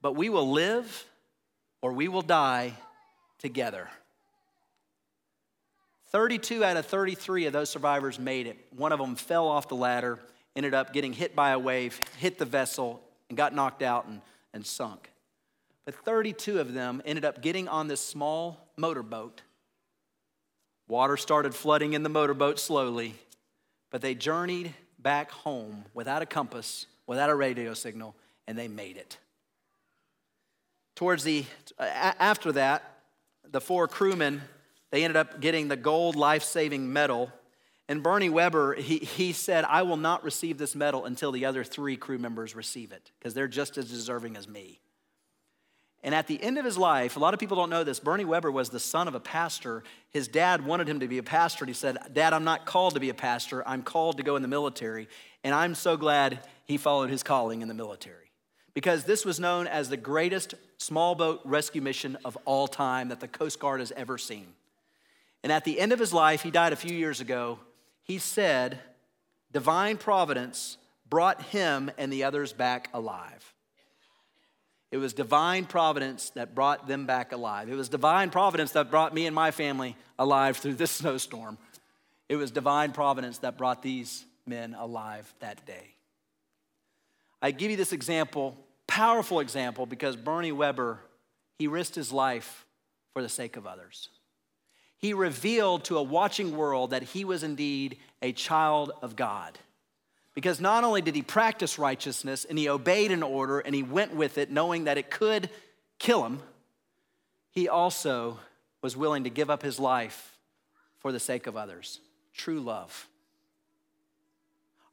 But 0.00 0.16
we 0.16 0.28
will 0.28 0.50
live, 0.50 1.04
or 1.80 1.92
we 1.92 2.08
will 2.08 2.22
die 2.22 2.74
together. 3.38 3.88
32 6.10 6.62
out 6.62 6.76
of 6.76 6.84
33 6.86 7.46
of 7.46 7.52
those 7.52 7.70
survivors 7.70 8.18
made 8.18 8.46
it. 8.46 8.58
One 8.76 8.92
of 8.92 8.98
them 8.98 9.16
fell 9.16 9.48
off 9.48 9.68
the 9.68 9.76
ladder, 9.76 10.18
ended 10.54 10.74
up 10.74 10.92
getting 10.92 11.12
hit 11.12 11.34
by 11.34 11.50
a 11.50 11.58
wave, 11.58 11.98
hit 12.18 12.38
the 12.38 12.44
vessel, 12.44 13.00
and 13.28 13.36
got 13.36 13.54
knocked 13.54 13.82
out 13.82 14.06
and, 14.06 14.20
and 14.52 14.66
sunk. 14.66 15.10
But 15.84 15.94
32 15.94 16.60
of 16.60 16.74
them 16.74 17.00
ended 17.04 17.24
up 17.24 17.40
getting 17.40 17.66
on 17.66 17.88
this 17.88 18.00
small 18.00 18.68
motorboat. 18.76 19.40
Water 20.86 21.16
started 21.16 21.54
flooding 21.54 21.94
in 21.94 22.02
the 22.02 22.08
motorboat 22.08 22.60
slowly, 22.60 23.14
but 23.92 24.00
they 24.00 24.16
journeyed 24.16 24.74
back 24.98 25.30
home 25.30 25.84
without 25.94 26.22
a 26.22 26.26
compass, 26.26 26.86
without 27.06 27.30
a 27.30 27.34
radio 27.36 27.74
signal, 27.74 28.16
and 28.48 28.58
they 28.58 28.66
made 28.66 28.96
it. 28.96 29.18
Towards 30.96 31.22
the 31.22 31.44
after 31.78 32.50
that, 32.52 32.98
the 33.48 33.60
four 33.60 33.86
crewmen 33.86 34.42
they 34.90 35.04
ended 35.04 35.16
up 35.16 35.40
getting 35.40 35.68
the 35.68 35.76
gold 35.76 36.16
life-saving 36.16 36.92
medal. 36.92 37.32
And 37.88 38.02
Bernie 38.02 38.28
Webber, 38.28 38.74
he, 38.74 38.98
he 38.98 39.32
said, 39.32 39.64
I 39.64 39.82
will 39.82 39.96
not 39.96 40.22
receive 40.22 40.58
this 40.58 40.76
medal 40.76 41.06
until 41.06 41.32
the 41.32 41.46
other 41.46 41.64
three 41.64 41.96
crew 41.96 42.18
members 42.18 42.54
receive 42.54 42.92
it, 42.92 43.10
because 43.18 43.34
they're 43.34 43.48
just 43.48 43.78
as 43.78 43.90
deserving 43.90 44.36
as 44.36 44.46
me. 44.46 44.80
And 46.04 46.14
at 46.14 46.26
the 46.26 46.42
end 46.42 46.58
of 46.58 46.64
his 46.64 46.76
life, 46.76 47.16
a 47.16 47.20
lot 47.20 47.32
of 47.32 47.38
people 47.38 47.56
don't 47.56 47.70
know 47.70 47.84
this, 47.84 48.00
Bernie 48.00 48.24
Webber 48.24 48.50
was 48.50 48.70
the 48.70 48.80
son 48.80 49.06
of 49.06 49.14
a 49.14 49.20
pastor. 49.20 49.84
His 50.10 50.26
dad 50.26 50.64
wanted 50.66 50.88
him 50.88 51.00
to 51.00 51.06
be 51.06 51.18
a 51.18 51.22
pastor. 51.22 51.64
And 51.64 51.68
he 51.68 51.74
said, 51.74 51.96
Dad, 52.12 52.32
I'm 52.32 52.44
not 52.44 52.66
called 52.66 52.94
to 52.94 53.00
be 53.00 53.10
a 53.10 53.14
pastor. 53.14 53.66
I'm 53.68 53.82
called 53.82 54.16
to 54.16 54.24
go 54.24 54.34
in 54.34 54.42
the 54.42 54.48
military. 54.48 55.08
And 55.44 55.54
I'm 55.54 55.74
so 55.76 55.96
glad 55.96 56.40
he 56.64 56.76
followed 56.76 57.10
his 57.10 57.22
calling 57.22 57.62
in 57.62 57.68
the 57.68 57.74
military. 57.74 58.16
Because 58.74 59.04
this 59.04 59.24
was 59.24 59.38
known 59.38 59.68
as 59.68 59.88
the 59.88 59.96
greatest 59.96 60.54
small 60.78 61.14
boat 61.14 61.40
rescue 61.44 61.82
mission 61.82 62.16
of 62.24 62.36
all 62.46 62.66
time 62.66 63.08
that 63.08 63.20
the 63.20 63.28
Coast 63.28 63.60
Guard 63.60 63.80
has 63.80 63.92
ever 63.92 64.18
seen. 64.18 64.46
And 65.44 65.52
at 65.52 65.64
the 65.64 65.78
end 65.78 65.92
of 65.92 65.98
his 65.98 66.12
life, 66.12 66.42
he 66.42 66.50
died 66.50 66.72
a 66.72 66.76
few 66.76 66.96
years 66.96 67.20
ago, 67.20 67.58
he 68.02 68.18
said, 68.18 68.80
Divine 69.52 69.98
providence 69.98 70.78
brought 71.08 71.42
him 71.42 71.90
and 71.98 72.12
the 72.12 72.24
others 72.24 72.52
back 72.52 72.88
alive. 72.94 73.51
It 74.92 74.98
was 74.98 75.14
divine 75.14 75.64
providence 75.64 76.30
that 76.30 76.54
brought 76.54 76.86
them 76.86 77.06
back 77.06 77.32
alive. 77.32 77.70
It 77.70 77.74
was 77.74 77.88
divine 77.88 78.28
providence 78.28 78.72
that 78.72 78.90
brought 78.90 79.14
me 79.14 79.24
and 79.24 79.34
my 79.34 79.50
family 79.50 79.96
alive 80.18 80.58
through 80.58 80.74
this 80.74 80.90
snowstorm. 81.00 81.56
It 82.28 82.36
was 82.36 82.50
divine 82.50 82.92
providence 82.92 83.38
that 83.38 83.56
brought 83.56 83.82
these 83.82 84.26
men 84.46 84.74
alive 84.78 85.32
that 85.40 85.66
day. 85.66 85.94
I 87.40 87.52
give 87.52 87.70
you 87.70 87.76
this 87.76 87.92
example, 87.92 88.56
powerful 88.86 89.40
example, 89.40 89.86
because 89.86 90.14
Bernie 90.14 90.52
Webber, 90.52 91.00
he 91.58 91.66
risked 91.66 91.94
his 91.94 92.12
life 92.12 92.66
for 93.14 93.22
the 93.22 93.28
sake 93.30 93.56
of 93.56 93.66
others. 93.66 94.10
He 94.98 95.14
revealed 95.14 95.84
to 95.84 95.96
a 95.96 96.02
watching 96.02 96.54
world 96.54 96.90
that 96.90 97.02
he 97.02 97.24
was 97.24 97.42
indeed 97.42 97.96
a 98.20 98.32
child 98.32 98.92
of 99.00 99.16
God. 99.16 99.58
Because 100.34 100.60
not 100.60 100.84
only 100.84 101.02
did 101.02 101.14
he 101.14 101.22
practice 101.22 101.78
righteousness 101.78 102.44
and 102.44 102.58
he 102.58 102.68
obeyed 102.68 103.10
an 103.10 103.22
order 103.22 103.60
and 103.60 103.74
he 103.74 103.82
went 103.82 104.14
with 104.14 104.38
it 104.38 104.50
knowing 104.50 104.84
that 104.84 104.98
it 104.98 105.10
could 105.10 105.50
kill 105.98 106.24
him, 106.24 106.40
he 107.50 107.68
also 107.68 108.38
was 108.80 108.96
willing 108.96 109.24
to 109.24 109.30
give 109.30 109.50
up 109.50 109.62
his 109.62 109.78
life 109.78 110.38
for 110.98 111.12
the 111.12 111.20
sake 111.20 111.46
of 111.46 111.56
others. 111.56 112.00
True 112.34 112.60
love. 112.60 113.08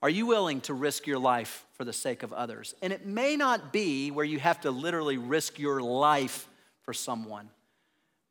Are 0.01 0.09
you 0.09 0.25
willing 0.25 0.61
to 0.61 0.73
risk 0.73 1.07
your 1.07 1.19
life 1.19 1.65
for 1.73 1.83
the 1.83 1.93
sake 1.93 2.23
of 2.23 2.31
others? 2.31 2.73
And 2.81 2.91
it 2.93 3.05
may 3.05 3.35
not 3.35 3.73
be 3.73 4.11
where 4.11 4.25
you 4.25 4.39
have 4.39 4.61
to 4.61 4.71
literally 4.71 5.17
risk 5.17 5.59
your 5.59 5.81
life 5.81 6.47
for 6.83 6.93
someone, 6.93 7.49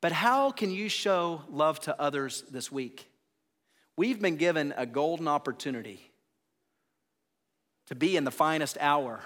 but 0.00 0.12
how 0.12 0.50
can 0.50 0.70
you 0.70 0.88
show 0.88 1.42
love 1.50 1.80
to 1.80 2.00
others 2.00 2.44
this 2.50 2.70
week? 2.72 3.10
We've 3.96 4.20
been 4.20 4.36
given 4.36 4.72
a 4.76 4.86
golden 4.86 5.28
opportunity 5.28 6.07
to 7.88 7.94
be 7.94 8.16
in 8.16 8.24
the 8.24 8.30
finest 8.30 8.76
hour. 8.80 9.20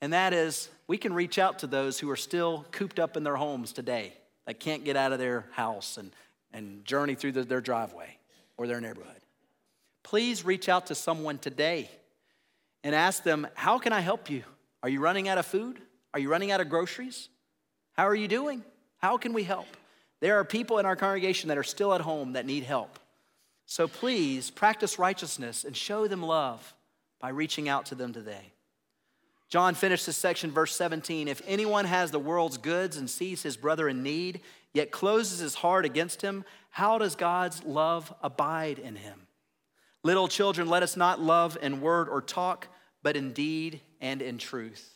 And 0.00 0.14
that 0.14 0.32
is, 0.32 0.70
we 0.86 0.96
can 0.96 1.12
reach 1.12 1.38
out 1.38 1.58
to 1.60 1.66
those 1.66 1.98
who 1.98 2.10
are 2.10 2.16
still 2.16 2.64
cooped 2.72 2.98
up 2.98 3.16
in 3.16 3.22
their 3.22 3.36
homes 3.36 3.72
today, 3.72 4.14
that 4.46 4.58
can't 4.58 4.82
get 4.82 4.96
out 4.96 5.12
of 5.12 5.18
their 5.18 5.44
house 5.52 5.98
and, 5.98 6.10
and 6.54 6.84
journey 6.86 7.14
through 7.14 7.32
the, 7.32 7.44
their 7.44 7.60
driveway 7.60 8.16
or 8.56 8.66
their 8.66 8.80
neighborhood. 8.80 9.20
Please 10.02 10.42
reach 10.42 10.70
out 10.70 10.86
to 10.86 10.94
someone 10.94 11.36
today 11.36 11.90
and 12.82 12.94
ask 12.94 13.22
them, 13.22 13.46
How 13.54 13.78
can 13.78 13.92
I 13.92 14.00
help 14.00 14.30
you? 14.30 14.42
Are 14.82 14.88
you 14.88 15.00
running 15.00 15.28
out 15.28 15.36
of 15.36 15.44
food? 15.44 15.78
Are 16.14 16.20
you 16.20 16.30
running 16.30 16.50
out 16.50 16.62
of 16.62 16.70
groceries? 16.70 17.28
How 17.92 18.08
are 18.08 18.14
you 18.14 18.26
doing? 18.26 18.64
How 18.96 19.18
can 19.18 19.34
we 19.34 19.42
help? 19.42 19.66
There 20.20 20.38
are 20.38 20.44
people 20.44 20.78
in 20.78 20.86
our 20.86 20.96
congregation 20.96 21.48
that 21.48 21.58
are 21.58 21.62
still 21.62 21.92
at 21.92 22.00
home 22.00 22.32
that 22.32 22.46
need 22.46 22.64
help. 22.64 22.98
So 23.66 23.86
please 23.86 24.50
practice 24.50 24.98
righteousness 24.98 25.64
and 25.64 25.76
show 25.76 26.08
them 26.08 26.22
love 26.22 26.74
by 27.20 27.28
reaching 27.28 27.68
out 27.68 27.86
to 27.86 27.94
them 27.94 28.12
today. 28.12 28.52
John 29.48 29.74
finished 29.74 30.06
this 30.06 30.16
section, 30.16 30.52
verse 30.52 30.74
17. 30.76 31.26
If 31.26 31.42
anyone 31.46 31.84
has 31.84 32.10
the 32.10 32.20
world's 32.20 32.56
goods 32.56 32.96
and 32.96 33.10
sees 33.10 33.42
his 33.42 33.56
brother 33.56 33.88
in 33.88 34.02
need, 34.02 34.40
yet 34.72 34.92
closes 34.92 35.40
his 35.40 35.56
heart 35.56 35.84
against 35.84 36.22
him, 36.22 36.44
how 36.70 36.98
does 36.98 37.16
God's 37.16 37.64
love 37.64 38.14
abide 38.22 38.78
in 38.78 38.94
him? 38.94 39.26
Little 40.04 40.28
children, 40.28 40.68
let 40.68 40.84
us 40.84 40.96
not 40.96 41.20
love 41.20 41.58
in 41.60 41.80
word 41.80 42.08
or 42.08 42.22
talk, 42.22 42.68
but 43.02 43.16
in 43.16 43.32
deed 43.32 43.80
and 44.00 44.22
in 44.22 44.38
truth. 44.38 44.88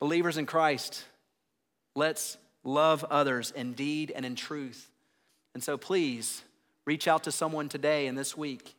Believers 0.00 0.36
in 0.36 0.44
Christ, 0.44 1.04
let's 1.94 2.36
love 2.64 3.04
others 3.04 3.52
in 3.52 3.72
deed 3.72 4.12
and 4.14 4.26
in 4.26 4.34
truth. 4.34 4.90
And 5.54 5.62
so 5.62 5.78
please 5.78 6.42
reach 6.84 7.08
out 7.08 7.24
to 7.24 7.32
someone 7.32 7.68
today 7.68 8.08
and 8.08 8.18
this 8.18 8.36
week 8.36 8.74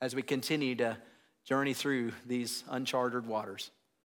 as 0.00 0.14
we 0.14 0.22
continue 0.22 0.76
to 0.76 0.96
journey 1.44 1.74
through 1.74 2.12
these 2.26 2.64
uncharted 2.70 3.26
waters. 3.26 3.70